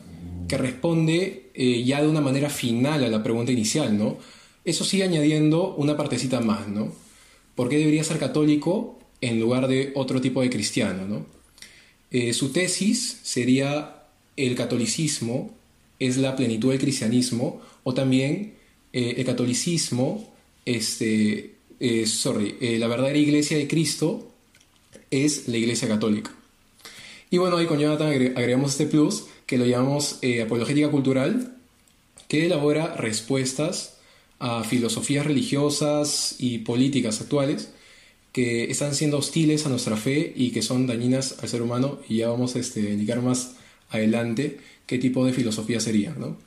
[0.47, 4.17] que responde eh, ya de una manera final a la pregunta inicial, ¿no?
[4.63, 6.93] Eso sí añadiendo una partecita más, ¿no?
[7.55, 11.25] ¿Por qué debería ser católico en lugar de otro tipo de cristiano, ¿no?
[12.11, 14.03] Eh, su tesis sería
[14.37, 15.51] el catolicismo
[15.99, 18.55] es la plenitud del cristianismo o también
[18.91, 20.33] eh, el catolicismo,
[20.65, 21.55] este,
[22.05, 24.31] sorry, la verdadera iglesia de Cristo
[25.11, 26.31] es la iglesia católica.
[27.29, 31.57] Y bueno, ahí con Jonathan agregamos este plus que lo llamamos eh, apologética cultural,
[32.29, 33.97] que elabora respuestas
[34.39, 37.73] a filosofías religiosas y políticas actuales
[38.31, 42.19] que están siendo hostiles a nuestra fe y que son dañinas al ser humano y
[42.19, 43.55] ya vamos a este, indicar más
[43.89, 46.15] adelante qué tipo de filosofía sería.
[46.17, 46.37] ¿no?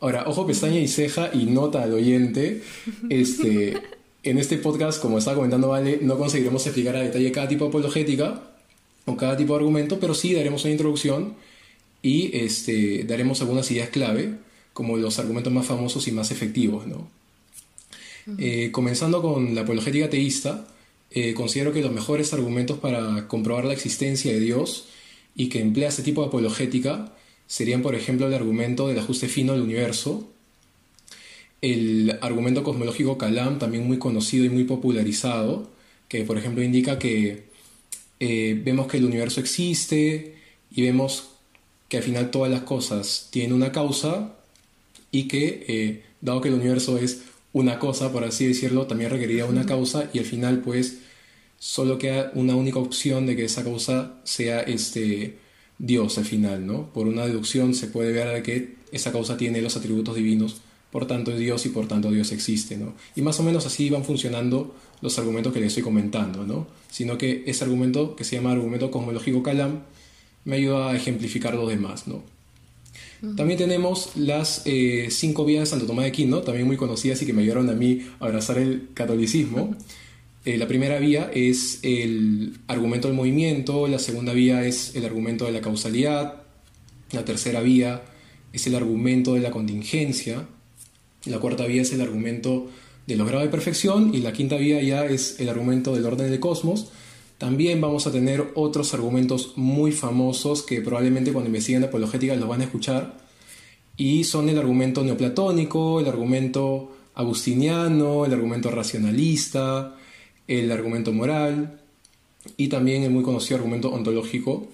[0.00, 2.64] Ahora, ojo, pestaña y ceja y nota al oyente,
[3.08, 3.80] este,
[4.24, 7.68] en este podcast, como estaba comentando Vale, no conseguiremos explicar a detalle cada tipo de
[7.68, 8.42] apologética
[9.04, 11.36] o cada tipo de argumento, pero sí daremos una introducción
[12.02, 14.34] y este, daremos algunas ideas clave,
[14.72, 16.86] como los argumentos más famosos y más efectivos.
[16.86, 17.08] ¿no?
[18.38, 20.66] Eh, comenzando con la apologética teísta,
[21.10, 24.86] eh, considero que los mejores argumentos para comprobar la existencia de Dios
[25.34, 27.14] y que emplea este tipo de apologética
[27.46, 30.28] serían, por ejemplo, el argumento del ajuste fino del universo,
[31.62, 35.70] el argumento cosmológico Kalam, también muy conocido y muy popularizado,
[36.08, 37.48] que, por ejemplo, indica que
[38.20, 40.36] eh, vemos que el universo existe
[40.70, 41.30] y vemos
[41.88, 44.34] que al final todas las cosas tienen una causa
[45.10, 47.22] y que, eh, dado que el universo es
[47.52, 50.98] una cosa, por así decirlo, también requeriría una causa y al final pues
[51.58, 55.38] solo queda una única opción de que esa causa sea este
[55.78, 56.92] Dios al final, ¿no?
[56.92, 60.60] Por una deducción se puede ver que esa causa tiene los atributos divinos,
[60.90, 62.94] por tanto es Dios y por tanto Dios existe, ¿no?
[63.16, 66.66] Y más o menos así van funcionando los argumentos que les estoy comentando, ¿no?
[66.90, 69.82] Sino que ese argumento, que se llama argumento cosmológico Kalam,
[70.48, 72.22] me ayuda a ejemplificar lo demás, ¿no?
[73.36, 77.26] También tenemos las eh, cinco vías de Santo Tomás de Aquino, también muy conocidas y
[77.26, 79.76] que me ayudaron a mí a abrazar el catolicismo.
[80.46, 85.44] Eh, la primera vía es el argumento del movimiento, la segunda vía es el argumento
[85.44, 86.42] de la causalidad,
[87.12, 88.02] la tercera vía
[88.54, 90.46] es el argumento de la contingencia,
[91.26, 92.68] la cuarta vía es el argumento
[93.06, 96.30] de los grados de perfección y la quinta vía ya es el argumento del orden
[96.30, 96.90] del cosmos.
[97.38, 102.62] También vamos a tener otros argumentos muy famosos que probablemente cuando investiguen apologética los van
[102.62, 103.16] a escuchar.
[103.96, 109.96] Y son el argumento neoplatónico, el argumento agustiniano, el argumento racionalista,
[110.48, 111.80] el argumento moral
[112.56, 114.68] y también el muy conocido argumento ontológico.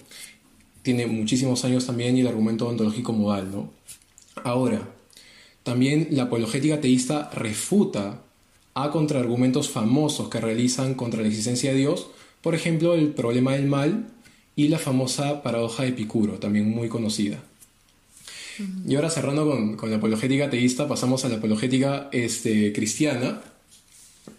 [0.82, 3.50] Tiene muchísimos años también y el argumento ontológico modal.
[3.50, 3.70] ¿no?
[4.42, 4.88] Ahora,
[5.62, 8.22] también la apologética teísta refuta
[8.74, 12.08] a contraargumentos famosos que realizan contra la existencia de Dios
[12.44, 14.06] por ejemplo, el problema del mal
[14.54, 17.42] y la famosa paradoja de Epicuro, también muy conocida.
[18.86, 23.40] Y ahora cerrando con, la apologética teísta, pasamos a la apologética este, cristiana.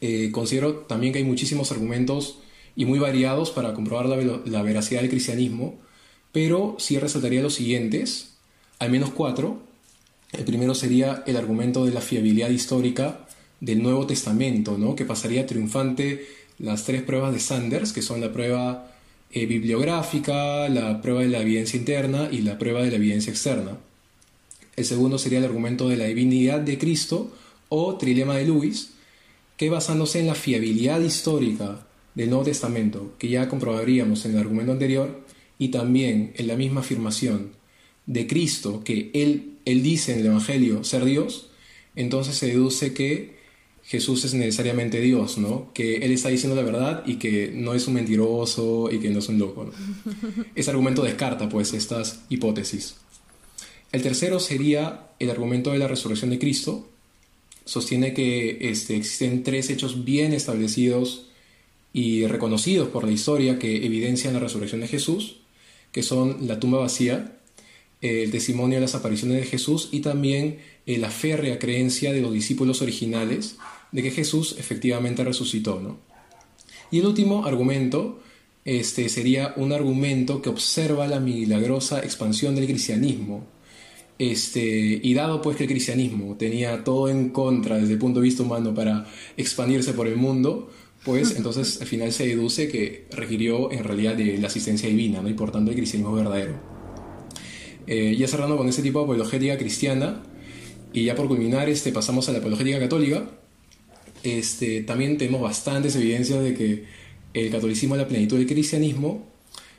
[0.02, 2.38] Eh, considero también que hay muchísimos argumentos
[2.76, 5.80] y muy variados para comprobar la, la, veracidad del cristianismo,
[6.32, 8.36] pero sí resaltaría los siguientes,
[8.78, 9.64] al menos cuatro.
[10.32, 13.26] El primero sería el argumento de la fiabilidad histórica
[13.62, 14.96] del Nuevo Testamento, ¿no?
[14.96, 18.92] que pasaría triunfante las tres pruebas de Sanders, que son la prueba
[19.32, 23.78] eh, bibliográfica, la prueba de la evidencia interna y la prueba de la evidencia externa.
[24.76, 27.34] El segundo sería el argumento de la divinidad de Cristo
[27.70, 28.92] o trilema de Lewis,
[29.58, 34.72] que basándose en la fiabilidad histórica del Nuevo Testamento, que ya comprobaríamos en el argumento
[34.72, 35.24] anterior,
[35.58, 37.52] y también en la misma afirmación
[38.06, 41.50] de Cristo, que él, él dice en el Evangelio ser Dios,
[41.96, 43.35] entonces se deduce que
[43.88, 45.72] Jesús es necesariamente Dios, ¿no?
[45.74, 49.20] Que Él está diciendo la verdad y que no es un mentiroso y que no
[49.20, 49.72] es un loco.
[50.56, 52.96] Ese argumento descarta, pues, estas hipótesis.
[53.92, 56.90] El tercero sería el argumento de la resurrección de Cristo.
[57.64, 61.28] Sostiene que este, existen tres hechos bien establecidos
[61.94, 65.38] y reconocidos por la historia que evidencian la resurrección de Jesús,
[65.92, 67.38] que son la tumba vacía,
[68.02, 72.34] el testimonio de las apariciones de Jesús y también eh, la férrea creencia de los
[72.34, 73.58] discípulos originales
[73.92, 75.80] de que Jesús efectivamente resucitó.
[75.80, 75.98] ¿no?
[76.92, 78.20] Y el último argumento
[78.66, 83.46] este, sería un argumento que observa la milagrosa expansión del cristianismo.
[84.18, 88.24] Este, y dado pues que el cristianismo tenía todo en contra desde el punto de
[88.24, 89.06] vista humano para
[89.36, 90.72] expandirse por el mundo,
[91.04, 95.30] pues entonces al final se deduce que requirió en realidad de la asistencia divina, ¿no?
[95.30, 96.54] y por tanto el cristianismo verdadero.
[97.88, 100.24] Eh, ya cerrando con ese tipo de apologética cristiana,
[100.92, 103.30] y ya por culminar este, pasamos a la apologética católica,
[104.26, 106.86] este, también tenemos bastantes evidencias de que
[107.34, 109.26] el catolicismo es la plenitud del cristianismo,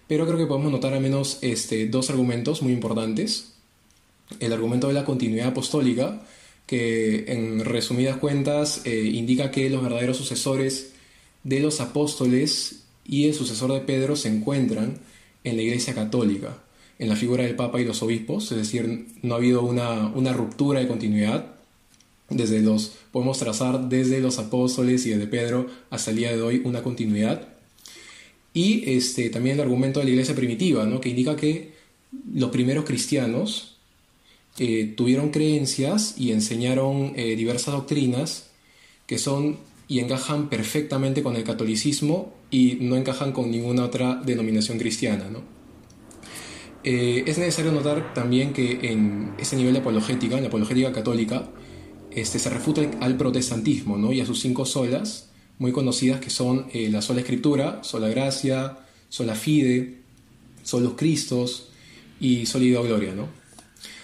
[0.08, 3.54] pero creo que podemos notar al menos este, dos argumentos muy importantes.
[4.40, 6.22] El argumento de la continuidad apostólica,
[6.66, 10.92] que en resumidas cuentas eh, indica que los verdaderos sucesores
[11.44, 14.98] de los apóstoles y el sucesor de Pedro se encuentran
[15.44, 16.58] en la Iglesia Católica,
[16.98, 20.32] en la figura del Papa y los obispos, es decir, no ha habido una, una
[20.32, 21.55] ruptura de continuidad,
[22.28, 22.92] desde los,
[23.38, 27.48] trazar desde los apóstoles y desde Pedro hasta el día de hoy una continuidad.
[28.54, 31.00] y este, también el argumento de la iglesia primitiva, ¿no?
[31.00, 31.72] que indica que
[32.32, 33.76] los primeros cristianos
[34.58, 38.50] eh, tuvieron creencias y enseñaron eh, diversas doctrinas
[39.06, 39.58] que son
[39.88, 45.28] y encajan perfectamente con el catolicismo y no encajan con ninguna otra denominación cristiana.
[45.30, 45.42] ¿no?
[46.82, 51.48] Eh, es necesario notar también que en ese nivel de apologética, en la apologética católica,
[52.16, 54.10] este, se refuta al protestantismo ¿no?
[54.10, 58.78] y a sus cinco solas, muy conocidas que son eh, la sola escritura, sola gracia,
[59.10, 59.98] sola fide,
[60.62, 61.68] solos cristos
[62.18, 63.14] y solida gloria.
[63.14, 63.28] ¿no?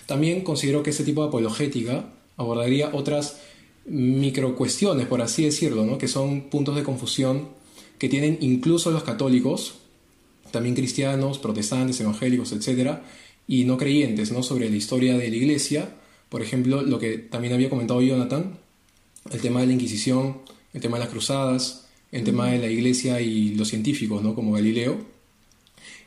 [0.05, 3.39] También considero que ese tipo de apologética abordaría otras
[3.87, 5.97] micro cuestiones, por así decirlo, ¿no?
[5.97, 7.49] que son puntos de confusión
[7.99, 9.77] que tienen incluso los católicos,
[10.51, 12.99] también cristianos, protestantes, evangélicos, etc.,
[13.49, 14.43] y no creyentes, ¿no?
[14.43, 15.97] sobre la historia de la iglesia.
[16.33, 18.59] Por ejemplo, lo que también había comentado Jonathan,
[19.31, 20.39] el tema de la Inquisición,
[20.73, 24.35] el tema de las cruzadas, el tema de la iglesia y los científicos, ¿no?
[24.35, 24.97] como Galileo.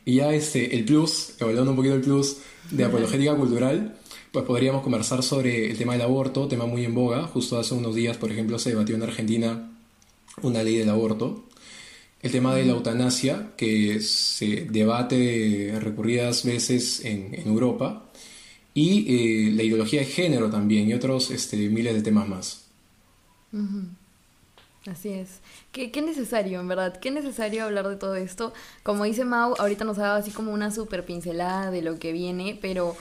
[0.04, 2.38] Y ya este, el plus, evaluando un poquito el plus
[2.72, 4.00] de apologética cultural,
[4.32, 7.28] pues podríamos conversar sobre el tema del aborto, tema muy en boga.
[7.28, 9.72] Justo hace unos días, por ejemplo, se debatió en Argentina
[10.42, 11.46] una ley del aborto.
[12.24, 18.10] El tema de la eutanasia, que se debate recurridas veces en, Europa.
[18.76, 22.66] Y eh, la ideología de género también, y otros este, miles de temas más.
[24.86, 25.40] Así es.
[25.72, 28.54] ¿Qué, qué, necesario, en verdad, qué necesario hablar de todo esto.
[28.84, 32.12] Como dice Mau, ahorita nos ha dado así como una super pincelada de lo que
[32.12, 32.96] viene, pero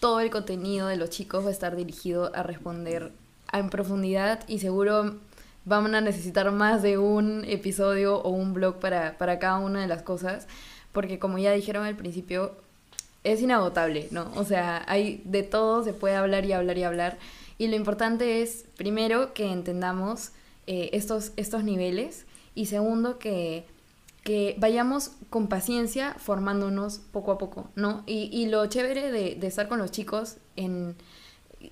[0.00, 3.12] todo el contenido de los chicos va a estar dirigido a responder
[3.52, 5.16] en profundidad y seguro
[5.64, 9.86] van a necesitar más de un episodio o un blog para, para cada una de
[9.86, 10.48] las cosas,
[10.92, 12.56] porque como ya dijeron al principio,
[13.32, 14.30] es inagotable, ¿no?
[14.36, 17.18] O sea, hay de todo, se puede hablar y hablar y hablar.
[17.58, 20.30] Y lo importante es, primero, que entendamos
[20.66, 23.66] eh, estos, estos niveles y segundo, que
[24.28, 28.02] que vayamos con paciencia formándonos poco a poco, ¿no?
[28.04, 30.96] Y, y lo chévere de, de, estar con los chicos en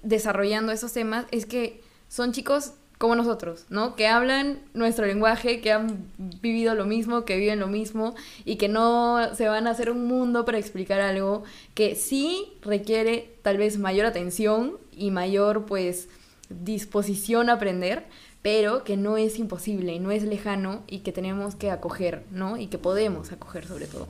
[0.03, 3.95] desarrollando esos temas es que son chicos como nosotros, ¿no?
[3.95, 8.69] Que hablan nuestro lenguaje, que han vivido lo mismo, que viven lo mismo y que
[8.69, 11.45] no se van a hacer un mundo para explicar algo
[11.75, 16.09] que sí requiere tal vez mayor atención y mayor pues
[16.49, 18.07] disposición a aprender,
[18.41, 22.57] pero que no es imposible, no es lejano y que tenemos que acoger, ¿no?
[22.57, 24.09] Y que podemos acoger sobre todo.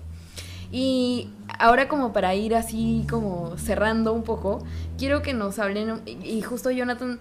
[0.71, 4.65] Y ahora como para ir así como cerrando un poco,
[4.99, 7.21] quiero que nos hablen, y justo Jonathan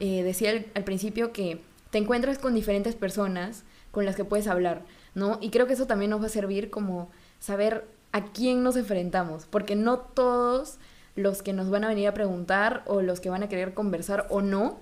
[0.00, 1.60] eh, decía al, principio que
[1.90, 4.82] te encuentras con diferentes personas con las que puedes hablar,
[5.14, 5.38] ¿no?
[5.40, 7.10] Y creo que eso también nos va a servir como
[7.40, 10.78] saber a quién nos enfrentamos, porque no todos
[11.16, 14.26] los que nos van a venir a preguntar o los que van a querer conversar
[14.30, 14.78] o no,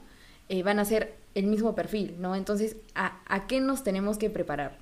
[0.49, 2.34] eh, van a ser el mismo perfil, ¿no?
[2.34, 4.78] Entonces, ¿a, qué nos tenemos que preparar?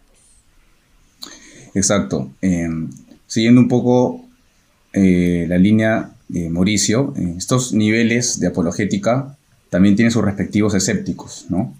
[1.75, 2.31] Exacto.
[2.41, 2.91] Em,
[3.27, 4.25] siguiendo un poco
[4.93, 9.37] eh, la línea de Mauricio, estos niveles de apologética
[9.75, 11.77] también tienen sus respectivos escépticos, ¿no?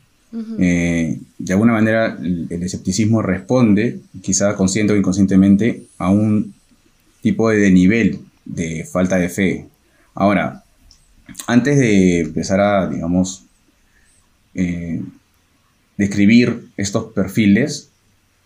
[0.59, 6.55] Eh, de alguna manera el, escepticismo responde, quizá consciente o inconscientemente, a un
[7.23, 9.69] tipo de nivel de falta de fe.
[10.13, 10.65] Ahora,
[11.47, 13.45] antes de empezar a, digamos,
[14.55, 15.01] eh,
[15.97, 17.91] describir estos perfiles,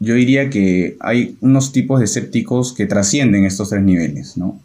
[0.01, 4.61] yo diría que hay unos tipos de escépticos que trascienden estos tres niveles, ¿no?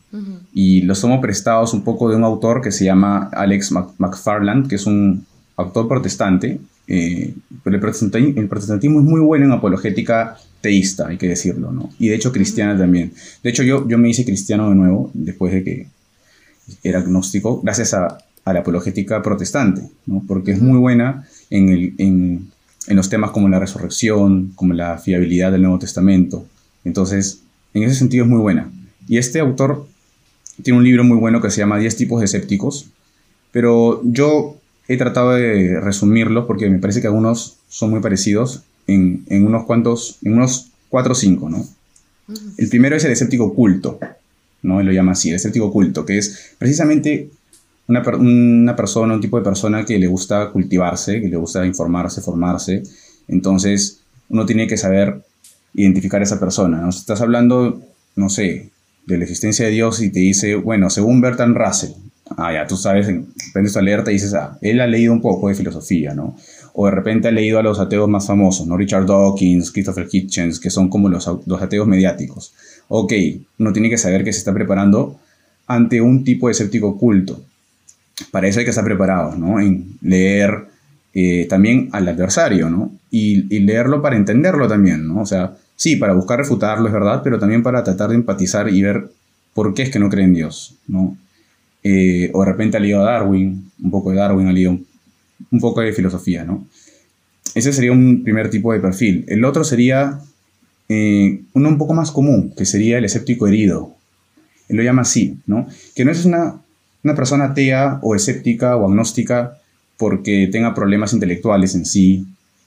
[0.54, 4.76] Y los somos prestados un poco de un autor que se llama Alex McFarland, que
[4.76, 5.26] es un
[5.58, 11.72] autor protestante, eh, pero el protestantismo, es muy bueno en apologética teísta, hay que decirlo,
[11.72, 11.90] ¿no?
[11.98, 13.14] Y de hecho cristiana también.
[13.42, 15.88] De hecho yo, yo me hice cristiano de nuevo, después de que
[16.84, 20.24] era agnóstico, gracias a, a la apologética protestante, ¿no?
[20.28, 22.52] porque es muy buena en, el, en,
[22.88, 26.46] en, los temas como la resurrección, como la fiabilidad del Nuevo Testamento.
[26.84, 27.42] Entonces,
[27.74, 28.72] en ese sentido es muy buena.
[29.08, 29.88] Y este autor
[30.62, 32.88] tiene un libro muy bueno que se llama 10 tipos de escépticos,
[33.52, 34.58] pero yo
[34.88, 39.66] he tratado de resumirlos porque me parece que algunos son muy parecidos en, en unos
[39.66, 41.66] cuantos, en unos 4 o 5, ¿no?
[42.58, 44.00] El primero es el escéptico oculto,
[44.62, 44.80] ¿no?
[44.80, 47.30] Él lo llama así, el escéptico oculto, que es precisamente
[47.88, 52.22] una, una, persona, un tipo de persona que le gusta cultivarse, que le gusta informarse,
[52.22, 52.84] formarse.
[53.28, 55.22] Entonces, uno tiene que saber
[55.74, 56.80] identificar a esa persona.
[56.82, 56.90] ¿no?
[56.90, 57.82] Estás hablando,
[58.16, 58.70] no sé,
[59.06, 61.92] de la existencia de Dios y te dice, bueno, según Bertrand Russell,
[62.38, 63.08] ah, ya tú sabes,
[63.52, 66.38] prendes tu alerta y dices, ah, él ha leído un poco de filosofía, ¿no?
[66.74, 68.78] O de repente ha leído a los ateos más famosos, ¿no?
[68.78, 72.54] Richard Dawkins, Christopher Hitchens, que son como los, los ateos mediáticos.
[72.88, 73.14] Ok,
[73.60, 75.20] uno tiene que saber que se está preparando
[75.68, 77.42] ante un tipo de escéptico oculto
[78.32, 79.60] para eso hay que estar preparados, ¿no?
[79.60, 80.66] En leer
[81.14, 82.92] eh, también al adversario, ¿no?
[83.12, 85.22] Y, leerlo para entenderlo también, ¿no?
[85.22, 88.82] O sea, Sí, para buscar refutarlo, es verdad, pero también para tratar de empatizar y
[88.82, 89.10] ver
[89.54, 91.18] por qué es que no cree en Dios, ¿no?
[91.84, 95.60] Eh, o de repente ha leído a Darwin, un poco de Darwin, ha leído un,
[95.60, 96.66] poco de filosofía, ¿no?
[97.56, 99.26] Ese sería un primer tipo de perfil.
[99.28, 100.20] El otro sería
[100.90, 103.94] eh, uno un poco más común, que sería el escéptico herido.
[104.70, 105.68] Él lo llama así, ¿no?
[105.96, 106.62] Que no es una,
[107.04, 109.58] una persona atea o escéptica o agnóstica
[109.98, 112.26] porque tenga problemas intelectuales en sí,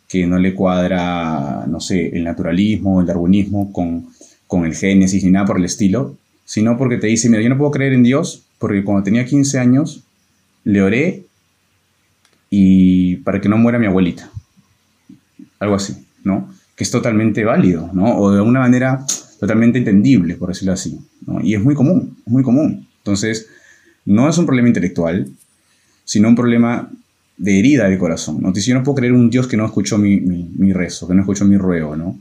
[0.08, 4.06] que no le cuadra, no sé, el naturalismo, el darwinismo con,
[4.46, 7.58] con el génesis ni nada por el estilo, sino porque te dice, mira, yo no
[7.58, 10.04] puedo creer en Dios porque cuando tenía 15 años
[10.64, 11.24] le oré
[12.50, 14.30] y para que no muera mi abuelita.
[15.58, 16.48] Algo así, ¿no?
[16.76, 18.18] Que es totalmente válido, ¿no?
[18.18, 19.04] O de alguna manera
[19.40, 21.40] totalmente entendible, por decirlo así, ¿no?
[21.40, 22.86] Y es muy común, muy común.
[22.98, 23.48] Entonces,
[24.06, 25.28] no es un problema intelectual,
[26.04, 26.90] sino un problema
[27.36, 28.38] de herida del corazón.
[28.40, 28.52] ¿no?
[28.54, 31.44] Yo no puedo creer un Dios que no escuchó mi, mi, rezo, que no escuchó
[31.44, 32.18] mi ruego, ¿no?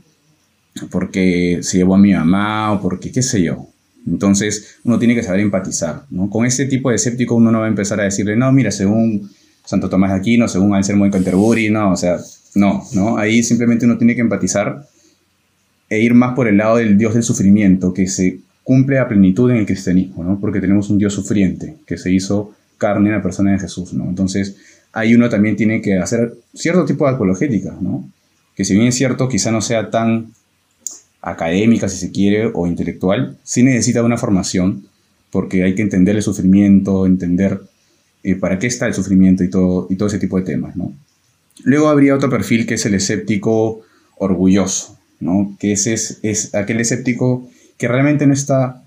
[0.90, 3.68] Porque se llevó a mi mamá o porque qué sé yo.
[4.06, 6.04] Entonces uno tiene que saber empatizar.
[6.10, 6.28] ¿no?
[6.28, 9.30] Con ese tipo de escéptico uno no va a empezar a decirle, no, mira, según
[9.64, 12.18] Santo Tomás de Aquino, según Anselmo de Canterbury, no, o sea,
[12.54, 13.16] no, ¿no?
[13.16, 14.86] Ahí simplemente uno tiene que empatizar
[15.88, 19.48] e ir más por el lado del Dios del sufrimiento, que se cumple a plenitud
[19.52, 20.40] en el cristianismo, ¿no?
[20.40, 24.08] Porque tenemos un Dios sufriente, que se hizo carne en la persona de Jesús, ¿no?
[24.08, 24.56] Entonces,
[24.92, 28.10] ahí uno también tiene que hacer cierto tipo de apologética, ¿no?
[28.56, 30.32] Que si bien es cierto, quizá no sea tan
[31.22, 34.88] académica, si se quiere, o intelectual, sí necesita una formación,
[35.30, 37.60] porque hay que entender el sufrimiento, entender
[38.24, 40.92] eh, para qué está el sufrimiento y todo, y todo ese tipo de temas, ¿no?
[41.62, 43.82] Luego habría otro perfil que es el escéptico
[44.18, 45.56] orgulloso, ¿no?
[45.60, 48.82] Que es, es aquel escéptico que realmente no está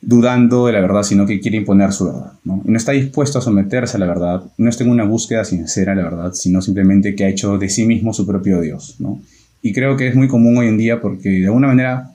[0.00, 2.32] dudando de la verdad, sino que quiere imponer su verdad.
[2.44, 2.62] ¿no?
[2.64, 5.94] Y no está dispuesto a someterse a la verdad, no está en una búsqueda sincera
[5.94, 8.96] de la verdad, sino simplemente que ha hecho de sí mismo su propio Dios.
[8.98, 9.20] ¿no?
[9.62, 12.12] Y creo que es muy común hoy en día porque de alguna manera,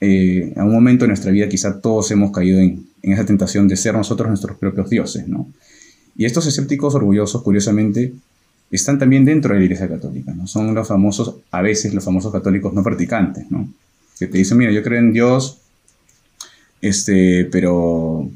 [0.00, 3.68] eh, a un momento de nuestra vida quizá todos hemos caído en, en, esa tentación
[3.68, 5.28] de ser nosotros nuestros propios dioses.
[5.28, 5.48] ¿no?
[6.16, 8.14] Y estos escépticos orgullosos, curiosamente,
[8.70, 10.32] están también dentro de la Iglesia Católica.
[10.34, 10.46] ¿no?
[10.46, 13.68] Son los famosos, a veces los famosos católicos no practicantes, ¿no?
[14.18, 15.58] Que te dicen, mira, yo creo en Dios,
[16.80, 18.28] este, pero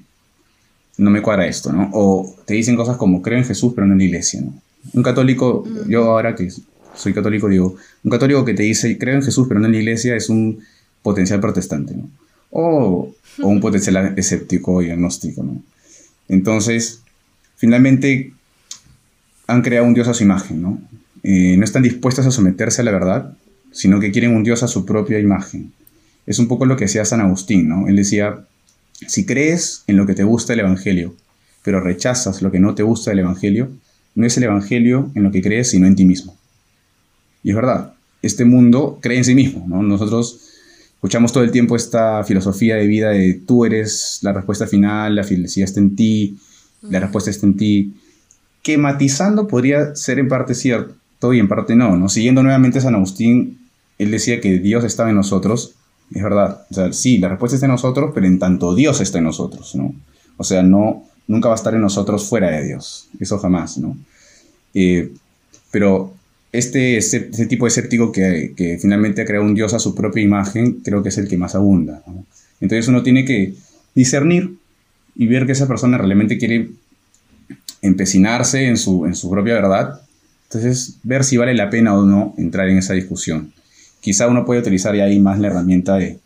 [0.98, 1.90] no me cuadra esto, ¿no?
[1.92, 4.54] O te dicen cosas como creo en Jesús, pero no en la iglesia, ¿no?
[4.92, 5.90] Un católico, mm.
[5.90, 6.48] yo ahora que
[6.94, 9.78] soy católico digo, un católico que te dice creo en Jesús, pero no en la
[9.78, 10.60] iglesia es un
[11.02, 12.08] potencial protestante, ¿no?
[12.50, 15.62] O, o un potencial escéptico y agnóstico, ¿no?
[16.28, 17.02] Entonces,
[17.56, 18.32] finalmente
[19.46, 20.80] han creado un Dios a su imagen, ¿no?
[21.22, 23.34] Eh, no están dispuestos a someterse a la verdad,
[23.72, 25.72] sino que quieren un Dios a su propia imagen
[26.26, 27.88] es un poco lo que decía San Agustín, ¿no?
[27.88, 28.44] Él decía,
[29.06, 31.14] si crees en lo que te gusta el Evangelio,
[31.62, 33.70] pero rechazas lo que no te gusta del Evangelio,
[34.14, 36.36] no es el Evangelio en lo que crees, sino en ti mismo.
[37.42, 39.82] Y es verdad, este mundo cree en sí mismo, ¿no?
[39.82, 40.40] Nosotros
[40.94, 45.24] escuchamos todo el tiempo esta filosofía de vida de tú eres la respuesta final, la
[45.24, 46.38] felicidad está en ti,
[46.82, 47.94] la respuesta está en ti,
[48.62, 50.94] que matizando podría ser en parte cierto
[51.32, 52.08] y en parte no, ¿no?
[52.08, 53.61] Siguiendo nuevamente San Agustín,
[54.02, 55.74] él decía que Dios estaba en nosotros,
[56.14, 56.66] es verdad.
[56.70, 59.74] O sea, sí, la respuesta está en nosotros, pero en tanto Dios está en nosotros,
[59.74, 59.94] ¿no?
[60.36, 63.08] O sea, no, nunca va a estar en nosotros fuera de Dios.
[63.18, 63.96] Eso jamás, ¿no?
[64.74, 65.10] Eh,
[65.70, 66.12] pero
[66.52, 70.22] este, este, tipo de escéptico que, que, finalmente ha creado un Dios a su propia
[70.22, 72.02] imagen, creo que es el que más abunda.
[72.60, 73.54] Entonces uno tiene que
[73.94, 74.56] discernir
[75.14, 76.70] y ver que esa persona realmente quiere
[77.80, 80.00] empecinarse en su, en su propia verdad.
[80.44, 83.52] Entonces, ver si vale la pena o no entrar en esa discusión
[84.02, 86.18] quizá uno puede utilizar ya ahí más la herramienta de,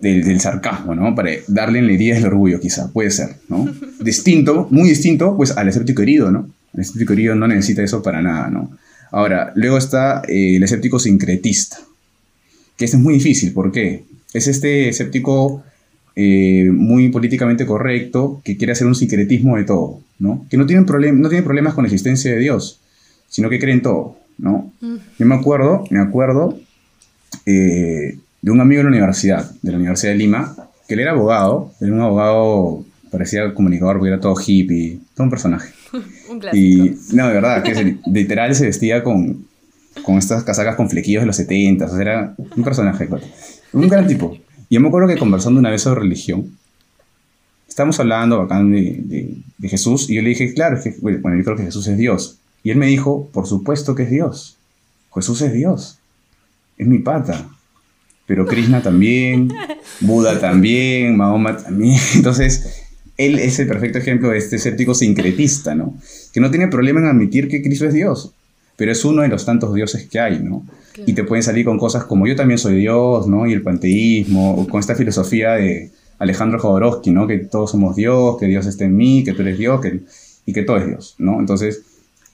[0.00, 1.14] del, sarcasmo, ¿no?
[1.14, 3.68] Para darle en la herida del orgullo, quizá, puede ser, ¿no?
[4.00, 6.48] Distinto, muy distinto, pues al escéptico herido, ¿no?
[6.72, 8.70] El escéptico herido no necesita eso para nada, ¿no?
[9.10, 11.78] Ahora, luego está eh, el escéptico sincretista,
[12.76, 14.04] que este es muy difícil, ¿por qué?
[14.32, 15.64] Es este escéptico
[16.14, 20.46] eh, muy políticamente correcto que quiere hacer un sincretismo de todo, ¿no?
[20.48, 22.80] Que no tiene, no tiene problemas con la existencia de Dios,
[23.28, 24.72] sino que cree en todo, ¿no?
[24.80, 24.96] Mm.
[25.18, 26.58] Yo me acuerdo, me acuerdo
[27.44, 30.54] eh, de un amigo de la universidad, de la Universidad de Lima,
[30.86, 35.30] que él era abogado, era un abogado, parecía comunicador porque era todo hippie, todo un
[35.30, 35.72] personaje.
[36.30, 36.42] un.
[36.52, 39.46] Y no, de verdad, que literal se vestía con,
[40.02, 43.08] con estas casacas con flequillos de los 70, o sea, era un personaje,
[43.72, 44.36] un gran tipo.
[44.68, 46.56] Y yo me acuerdo que conversando una vez sobre religión,
[47.68, 51.56] estábamos hablando bacán de, de, Jesús, y yo le dije, claro, que, bueno, yo creo
[51.56, 52.38] que Jesús es Dios.
[52.62, 54.56] Y él me dijo, por supuesto que es Dios.
[55.12, 55.98] Jesús es Dios
[56.78, 57.48] es mi pata.
[58.26, 59.52] Pero Krishna también,
[60.00, 61.98] Buda también, Mahoma también.
[62.14, 62.84] Entonces,
[63.16, 65.94] él es el perfecto ejemplo de este escéptico sincretista, ¿no?
[66.32, 68.32] Que no tiene problema en admitir que Cristo es Dios.
[68.76, 70.66] pero es uno de los tantos dioses que hay, ¿no?
[71.06, 73.46] Y te pueden salir con cosas como yo también soy Dios, ¿no?
[73.46, 77.26] Y el panteísmo, o con esta filosofía de Alejandro Jodorowsky, ¿no?
[77.26, 80.00] Que todos somos Dios, que Dios está en mí, que tú eres Dios, que,
[80.44, 81.40] y que todo es Dios, ¿no?
[81.40, 81.82] Entonces,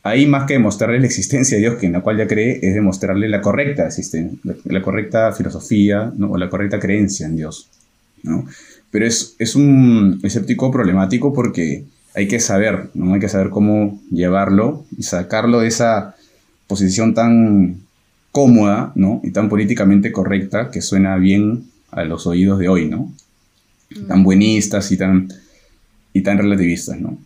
[0.02, 2.74] ahí más que demostrarle la existencia de Dios, que en la cual ya cree, es
[2.74, 6.32] demostrarle la correcta existencia, la, correcta filosofía, ¿no?
[6.32, 7.68] O la correcta creencia en Dios,
[8.22, 8.46] ¿no?
[8.90, 11.84] Pero es, es un escéptico problemático porque
[12.14, 13.14] hay que saber, ¿no?
[13.14, 16.16] Hay que saber cómo llevarlo y sacarlo de esa
[16.66, 17.82] posición tan
[18.32, 19.20] cómoda, ¿no?
[19.22, 23.12] Y tan políticamente correcta que suena bien a los oídos de hoy, ¿no?
[24.08, 24.24] Tan mm.
[24.24, 25.28] buenistas y tan,
[26.12, 27.18] y tan relativistas, ¿no?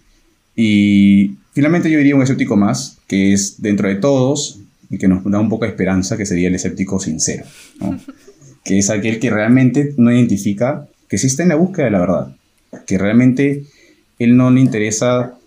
[0.55, 5.25] Y finalmente yo diría un escéptico más, que es dentro de todos y que nos
[5.25, 7.47] da un poco de esperanza, que sería el escéptico sincero,
[7.81, 7.99] ¿no?
[8.65, 12.01] que es aquel que realmente no identifica que sí está en la búsqueda de la
[12.01, 12.37] verdad,
[12.87, 13.65] que realmente
[14.19, 15.39] él no le interesa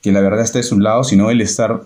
[0.00, 1.82] que la verdad esté de su lado, sino él estar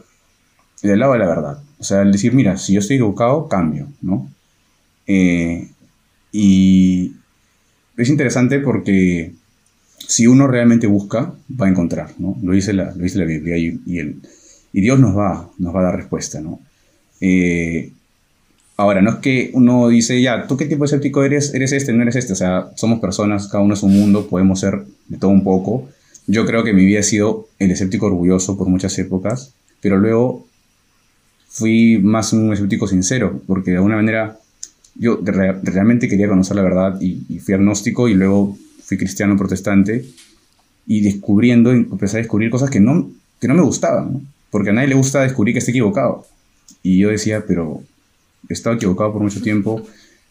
[0.84, 1.58] del lado de la verdad.
[1.80, 4.30] O sea, el decir, mira, si yo estoy equivocado, cambio, ¿no?
[5.08, 5.66] Eh,
[6.30, 7.16] y
[7.96, 9.32] es interesante porque
[10.07, 12.36] si uno realmente busca, va a encontrar, ¿no?
[12.42, 14.20] Lo dice la, lo dice la Biblia y, el,
[14.72, 16.61] y Dios nos va, nos va a dar respuesta, ¿no?
[17.20, 17.92] Eh,
[18.78, 21.54] Ahora, no es que uno dice, ya, ¿tú qué tipo de escéptico eres?
[21.54, 21.94] ¿Eres este?
[21.94, 22.34] ¿No eres este?
[22.34, 25.88] O sea, somos personas, cada uno es un mundo, podemos ser de todo un poco.
[26.26, 30.46] Yo creo que mi vida ha sido el escéptico orgulloso por muchas épocas, pero luego
[31.48, 34.38] fui más un escéptico sincero, porque de alguna manera
[34.94, 40.07] yo realmente quería conocer la verdad y, fui agnóstico y luego fui cristiano protestante
[40.87, 43.11] y descubriendo, empecé a descubrir cosas que no,
[43.41, 46.24] que no me gustaban, porque a nadie le gusta descubrir que esté equivocado.
[46.82, 47.82] Y yo decía, pero
[48.49, 49.82] he estado equivocado por mucho tiempo.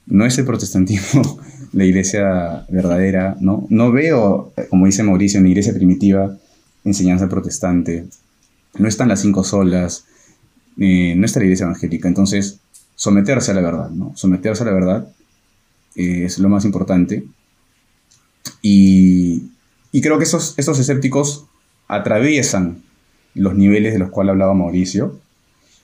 [0.06, 1.40] No es el protestantismo
[1.74, 3.68] la iglesia verdadera, ¿no?
[3.70, 6.38] No veo, como dice Mauricio, en la iglesia primitiva
[6.86, 8.06] enseñanza protestante.
[8.78, 10.06] No están las cinco solas,
[10.80, 12.08] eh, no está la iglesia evangélica.
[12.08, 12.60] Entonces,
[12.96, 14.14] someterse a la verdad, ¿no?
[14.16, 15.08] Someterse a la verdad
[15.96, 17.24] eh, es lo más importante.
[18.62, 19.44] Y,
[19.92, 21.46] y creo que esos, estos escépticos
[21.88, 22.84] atraviesan
[23.36, 25.20] los niveles de los cuales hablaba Mauricio.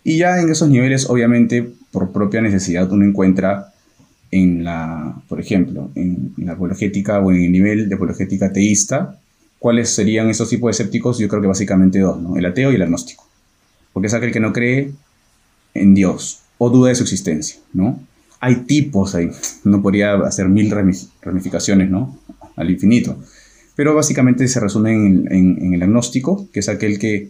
[0.04, 3.74] Y ya en esos niveles, obviamente, por propia necesidad uno encuentra
[4.32, 9.20] en la, por ejemplo, en, la apologética o en el nivel de apologética ateísta,
[9.60, 11.20] ¿cuáles serían esos tipos de escépticos?
[11.20, 12.38] Yo creo que básicamente dos, ¿no?
[12.38, 13.28] El ateo y el agnóstico.
[13.94, 14.94] Porque es aquel que no cree
[15.74, 18.00] en Dios o duda de su existencia, ¿no?
[18.40, 19.30] Hay tipos ahí,
[19.66, 20.72] no podría hacer mil
[21.22, 22.18] ramificaciones, ¿no?
[22.62, 23.18] Al infinito.
[23.76, 27.30] Pero básicamente se resume en, en el agnóstico, que es aquel que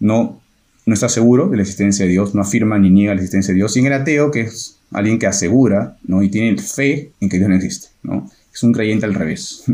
[0.00, 0.40] no
[0.86, 3.56] no está seguro de la existencia de Dios, no afirma ni niega la existencia de
[3.56, 6.22] Dios, y en el ateo, que es alguien que asegura ¿no?
[6.22, 7.88] y tiene fe en que Dios no existe.
[8.02, 8.30] ¿no?
[8.52, 9.64] Es un creyente al revés.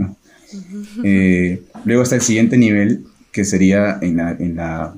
[1.04, 4.92] Eh, luego está el siguiente nivel, que sería en la, en la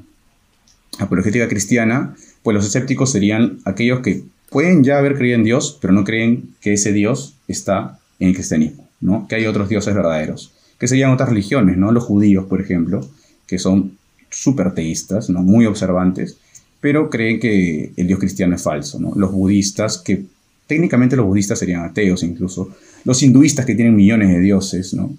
[0.98, 5.92] apologética cristiana, pues los escépticos serían aquellos que pueden ya haber creído en Dios, pero
[5.92, 9.26] no creen que ese Dios está en el cristianismo, ¿no?
[9.28, 11.92] que hay otros dioses verdaderos, que serían otras religiones, ¿no?
[11.92, 13.07] los judíos, por ejemplo,
[13.46, 13.98] que son
[14.30, 15.42] súper teístas, ¿no?
[15.42, 16.38] muy observantes,
[16.80, 18.98] pero creen que el dios cristiano es falso.
[18.98, 19.12] ¿no?
[19.14, 20.24] Los budistas, que
[20.66, 22.70] técnicamente los budistas serían ateos incluso,
[23.05, 25.14] los hinduistas que tienen millones de dioses, ¿no?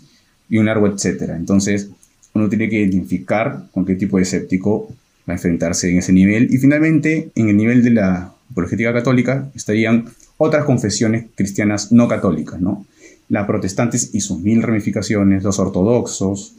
[0.49, 1.35] y un largo etcétera.
[1.35, 1.89] Entonces,
[2.33, 4.89] uno tiene que identificar con qué tipo de escéptico
[5.27, 6.53] va a enfrentarse en ese nivel.
[6.53, 10.05] Y finalmente, en el nivel de la apologética católica, estarían
[10.37, 12.85] otras confesiones cristianas no católicas, ¿no?
[13.33, 16.53] Las protestantes y sus mil ramificaciones, los ortodoxos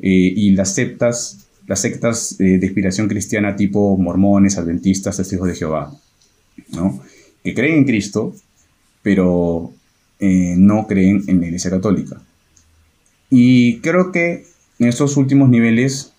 [0.00, 5.54] eh, y las septas las sectas eh, de inspiración cristiana tipo mormones, adventistas, testigos de
[5.54, 5.94] Jehová,
[6.72, 6.98] ¿no?
[7.42, 8.34] que creen en Cristo,
[9.02, 9.70] pero
[10.18, 12.22] eh, no creen en la Iglesia Católica.
[13.28, 14.46] Y creo que
[14.78, 16.12] en estos últimos niveles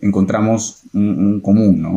[0.00, 1.96] encontramos un, común, ¿no?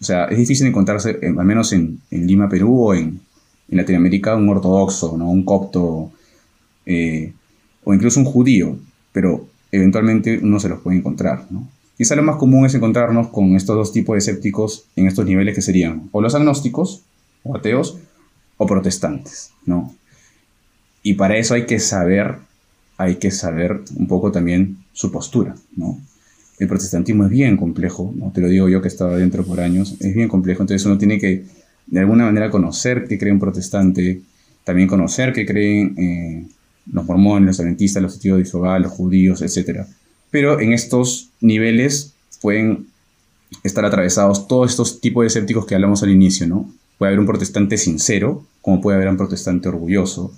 [0.00, 3.20] O sea, es difícil encontrarse, al menos en, Lima, Perú, o en,
[3.68, 5.30] Latinoamérica, un ortodoxo, ¿no?
[5.30, 6.12] Un copto,
[7.84, 8.76] o incluso un judío,
[9.12, 11.46] pero eventualmente uno se los puede encontrar.
[11.50, 11.68] ¿no?
[11.96, 15.54] Quizá lo más común es encontrarnos con estos dos tipos de escépticos en estos niveles
[15.54, 17.02] que serían o los agnósticos,
[17.44, 17.98] o ateos,
[18.56, 19.52] o protestantes.
[19.64, 19.94] ¿no?
[21.02, 22.36] Y para eso hay que saber,
[22.96, 25.54] hay que saber un poco también su postura.
[25.76, 25.98] ¿no?
[26.58, 28.32] El protestantismo es bien complejo, ¿no?
[28.32, 30.98] te lo digo yo que he estado dentro por años, es bien complejo, entonces uno
[30.98, 31.44] tiene que
[31.86, 34.20] de alguna manera conocer que cree un protestante,
[34.64, 36.46] también conocer que creen eh,
[36.92, 39.86] los mormones, los adventistas, los testigos de Jehová, los judíos, etc.
[40.30, 42.86] Pero en estos niveles pueden
[43.62, 46.72] estar atravesados todos estos tipos de escépticos que hablamos al inicio, ¿no?
[46.98, 50.32] Puede haber un protestante sincero, como puede haber un protestante orgulloso,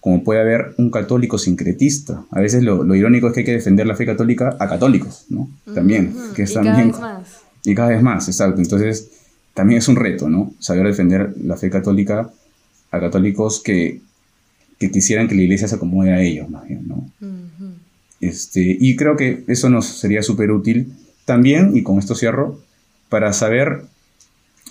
[0.00, 2.24] como puede haber un católico sincretista.
[2.30, 5.48] A veces lo, irónico es que hay que defender la fe católica a católicos, ¿no?
[5.74, 6.92] También, que es también...
[7.64, 8.60] Y cada vez más, exacto.
[8.60, 9.10] Entonces,
[9.56, 10.52] también es un reto, ¿no?
[10.58, 12.30] Saber defender la fe católica
[12.90, 14.02] a católicos que,
[14.78, 17.10] que quisieran que la iglesia se acomode a ellos, más bien, ¿no?
[18.20, 20.92] este, y creo que eso nos sería súper útil
[21.24, 22.60] también, y con esto cierro,
[23.08, 23.84] para saber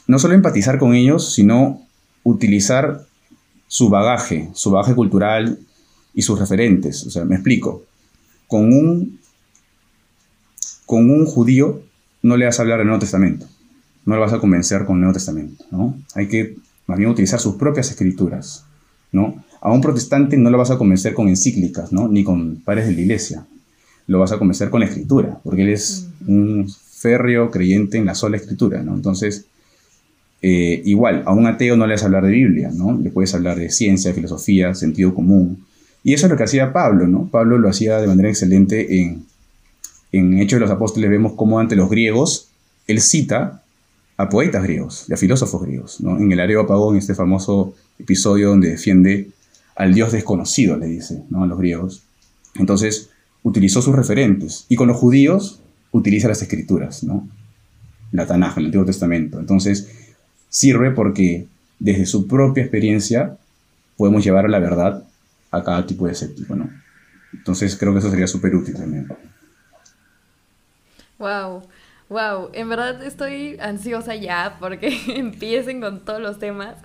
[0.05, 1.81] no solo empatizar con ellos, sino
[2.23, 3.07] utilizar
[3.67, 5.57] su bagaje, su bagaje cultural
[6.13, 7.07] y sus referentes.
[7.07, 7.83] O sea, me explico.
[8.45, 9.19] Con un,
[10.86, 11.81] con un judío
[12.21, 13.47] no le vas a hablar del Nuevo Testamento.
[14.05, 15.65] No le vas a convencer con el Nuevo Testamento.
[15.71, 15.97] ¿no?
[16.13, 16.55] Hay que
[16.87, 18.65] más bien utilizar sus propias escrituras.
[19.11, 19.43] ¿no?
[19.61, 22.07] A un protestante no lo vas a convencer con encíclicas, ¿no?
[22.07, 23.45] ni con pares de la iglesia.
[24.07, 28.13] Lo vas a convencer con la escritura, porque él es un férreo creyente en la
[28.13, 28.83] sola escritura.
[28.83, 28.93] ¿no?
[28.93, 29.47] Entonces,
[30.47, 32.95] eh, igual, a un ateo no le vas a hablar de Biblia, ¿no?
[32.95, 35.65] Le puedes hablar de ciencia, filosofía, sentido común.
[36.03, 37.27] Y eso es lo que hacía Pablo, ¿no?
[37.31, 39.25] Pablo lo hacía de manera excelente en,
[40.11, 41.09] en Hechos de los Apóstoles.
[41.09, 42.49] Vemos cómo ante los griegos,
[42.85, 43.63] él cita
[44.18, 46.18] a poetas griegos, a filósofos griegos, ¿no?
[46.18, 49.30] En el Areópago, en este famoso episodio donde defiende
[49.76, 51.43] al dios desconocido, le dice, ¿no?
[51.43, 52.03] A los griegos.
[52.55, 53.09] Entonces,
[53.43, 54.66] utilizó sus referentes.
[54.70, 55.61] Y con los judíos,
[55.91, 57.28] utiliza las escrituras, ¿no?
[58.11, 59.39] La Tanaj, el Antiguo Testamento.
[59.39, 59.89] Entonces,
[60.49, 61.47] sirve porque
[61.80, 63.38] desde su propia experiencia
[63.97, 65.03] podemos llevar la verdad
[65.51, 66.70] a cada tipo de escéptico, ¿no?
[67.34, 69.07] Entonces creo que eso sería súper útil también.
[71.18, 71.63] Wow,
[72.09, 76.75] wow, en verdad estoy ansiosa ya porque empiecen con todos los temas,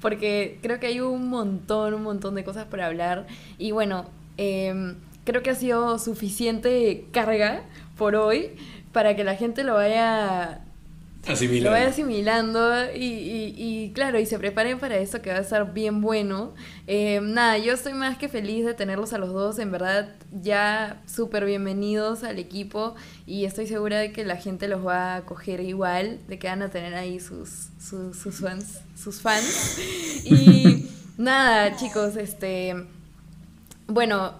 [0.00, 3.26] porque creo que hay un montón, un montón de cosas por hablar.
[3.58, 4.06] Y bueno,
[4.36, 7.62] em, creo que ha sido suficiente carga
[7.96, 8.56] por hoy
[8.92, 10.62] para que la gente lo vaya
[11.26, 16.00] lo vaya asimilando y, claro, y se preparen para esto que va a estar bien
[16.00, 16.54] bueno.
[16.86, 21.02] Eh, nada, yo estoy más que feliz de tenerlos a los dos, en verdad ya
[21.06, 22.94] súper bienvenidos al equipo
[23.26, 26.62] y estoy segura de que la gente los va a coger igual, de que van
[26.62, 28.80] a tener ahí sus, sus, sus fans.
[28.96, 29.78] Sus fans.
[30.24, 30.88] Y
[31.18, 32.74] nada, chicos, este...
[33.86, 34.34] Bueno,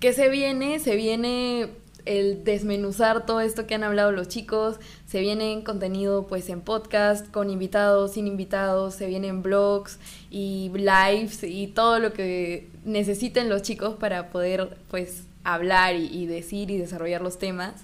[0.00, 0.80] ¿qué se viene?
[0.80, 1.70] Se viene
[2.04, 4.76] el desmenuzar todo esto que han hablado los chicos.
[5.10, 9.98] Se viene contenido pues en podcast, con invitados, sin invitados, se vienen blogs
[10.30, 16.70] y lives y todo lo que necesiten los chicos para poder pues hablar y, decir
[16.70, 17.74] y desarrollar los temas.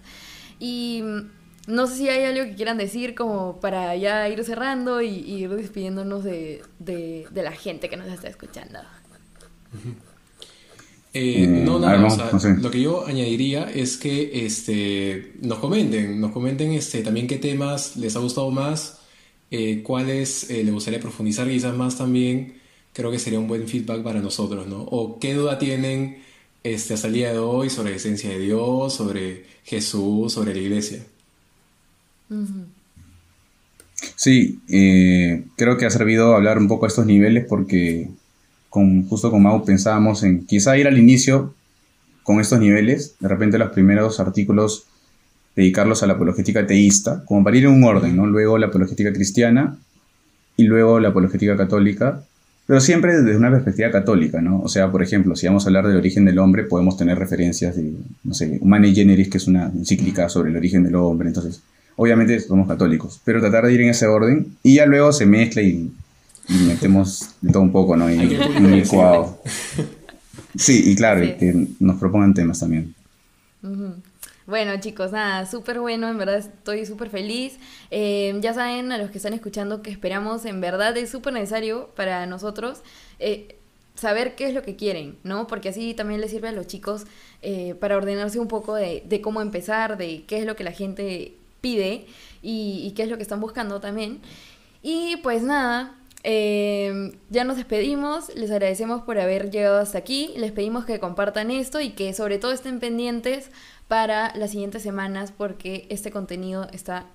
[0.60, 1.30] Y mm,
[1.66, 5.50] no sé si hay algo que quieran decir como para ya ir cerrando y, ir
[5.50, 8.78] despidiéndonos de, de, la gente que nos está escuchando.
[11.18, 11.96] Eh, no, nada,
[12.60, 17.96] lo que yo añadiría es que este, nos comenten, nos comenten este, también qué temas
[17.96, 19.00] les ha gustado más,
[19.50, 22.56] eh, cuáles eh, les gustaría profundizar quizás más también,
[22.92, 24.82] creo que sería un buen feedback para nosotros, ¿no?
[24.82, 26.18] O qué duda tienen
[26.62, 30.60] este, hasta el día de hoy sobre la esencia de Dios, sobre Jesús, sobre la
[30.60, 31.02] iglesia.
[34.16, 34.60] Sí,
[35.56, 38.10] creo que ha servido hablar un poco a estos niveles porque
[39.08, 41.54] justo con Mau pensábamos en quizá ir al inicio
[42.22, 44.86] con estos niveles, de repente los primeros artículos
[45.54, 48.26] dedicarlos a la apologética teísta, como para ir en un orden, ¿no?
[48.26, 49.78] Luego la apologética cristiana
[50.56, 52.22] y luego la apologética católica,
[52.66, 54.60] pero siempre desde una perspectiva católica, ¿no?
[54.60, 57.76] O sea, por ejemplo, si vamos a hablar del origen del hombre, podemos tener referencias
[57.76, 57.92] de,
[58.24, 61.62] no sé, Humane Generis, que es una encíclica sobre el origen del hombre, entonces,
[61.96, 65.62] obviamente somos católicos, pero tratar de ir en ese orden y ya luego se mezcla
[65.62, 65.90] y
[66.48, 68.10] y metemos de todo un poco, ¿no?
[68.10, 69.40] Y un licuado.
[70.58, 72.94] Sí, y claro, que nos propongan temas también.
[74.46, 77.58] Bueno, chicos, nada, súper bueno, en verdad estoy súper feliz.
[77.90, 81.90] Eh, ya saben, a los que están escuchando, que esperamos, en verdad es súper necesario
[81.96, 82.82] para nosotros
[83.18, 83.58] eh,
[83.96, 85.46] saber qué es lo que quieren, ¿no?
[85.46, 87.06] Porque así también les sirve a los chicos
[87.42, 90.72] eh, para ordenarse un poco de, de, cómo empezar, de qué es lo que la
[90.72, 92.06] gente pide
[92.42, 94.20] y, y qué es lo que están buscando también.
[94.82, 95.96] Y pues nada,
[96.28, 101.52] eh, ya nos despedimos, les agradecemos por haber llegado hasta aquí, les pedimos que compartan
[101.52, 103.52] esto y que sobre todo estén pendientes
[103.86, 107.06] para las siguientes semanas porque este contenido está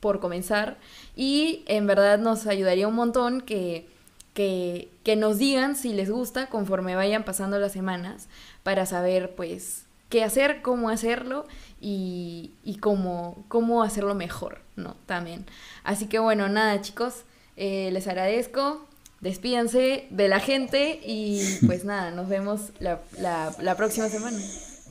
[0.00, 0.78] por comenzar
[1.14, 3.86] y en verdad nos ayudaría un montón que,
[4.32, 8.28] que, nos digan si les gusta conforme vayan pasando las semanas
[8.62, 11.44] para saber pues qué hacer, cómo hacerlo
[11.82, 14.96] y, y cómo, cómo hacerlo mejor, ¿no?
[15.04, 15.44] También.
[15.82, 17.24] Así que bueno, nada chicos.
[17.56, 18.86] Eh, les agradezco.
[19.20, 24.38] Despídanse de la gente y pues nada, nos vemos la, la, próxima semana.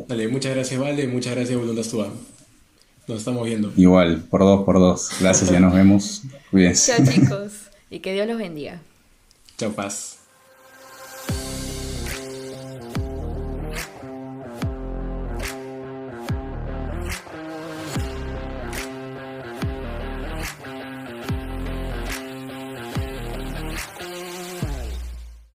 [0.08, 1.08] Dale, muchas gracias, Vale.
[1.08, 2.10] Muchas gracias, Voluntad Tua.
[3.08, 3.72] Nos estamos viendo.
[3.76, 5.10] Igual, por dos, por dos.
[5.20, 6.24] Gracias, ya nos vemos.
[6.52, 6.96] Cuídense.
[6.96, 7.52] Chao, chicos.
[7.90, 8.82] Y que Dios los bendiga.
[9.56, 10.23] Chao, paz.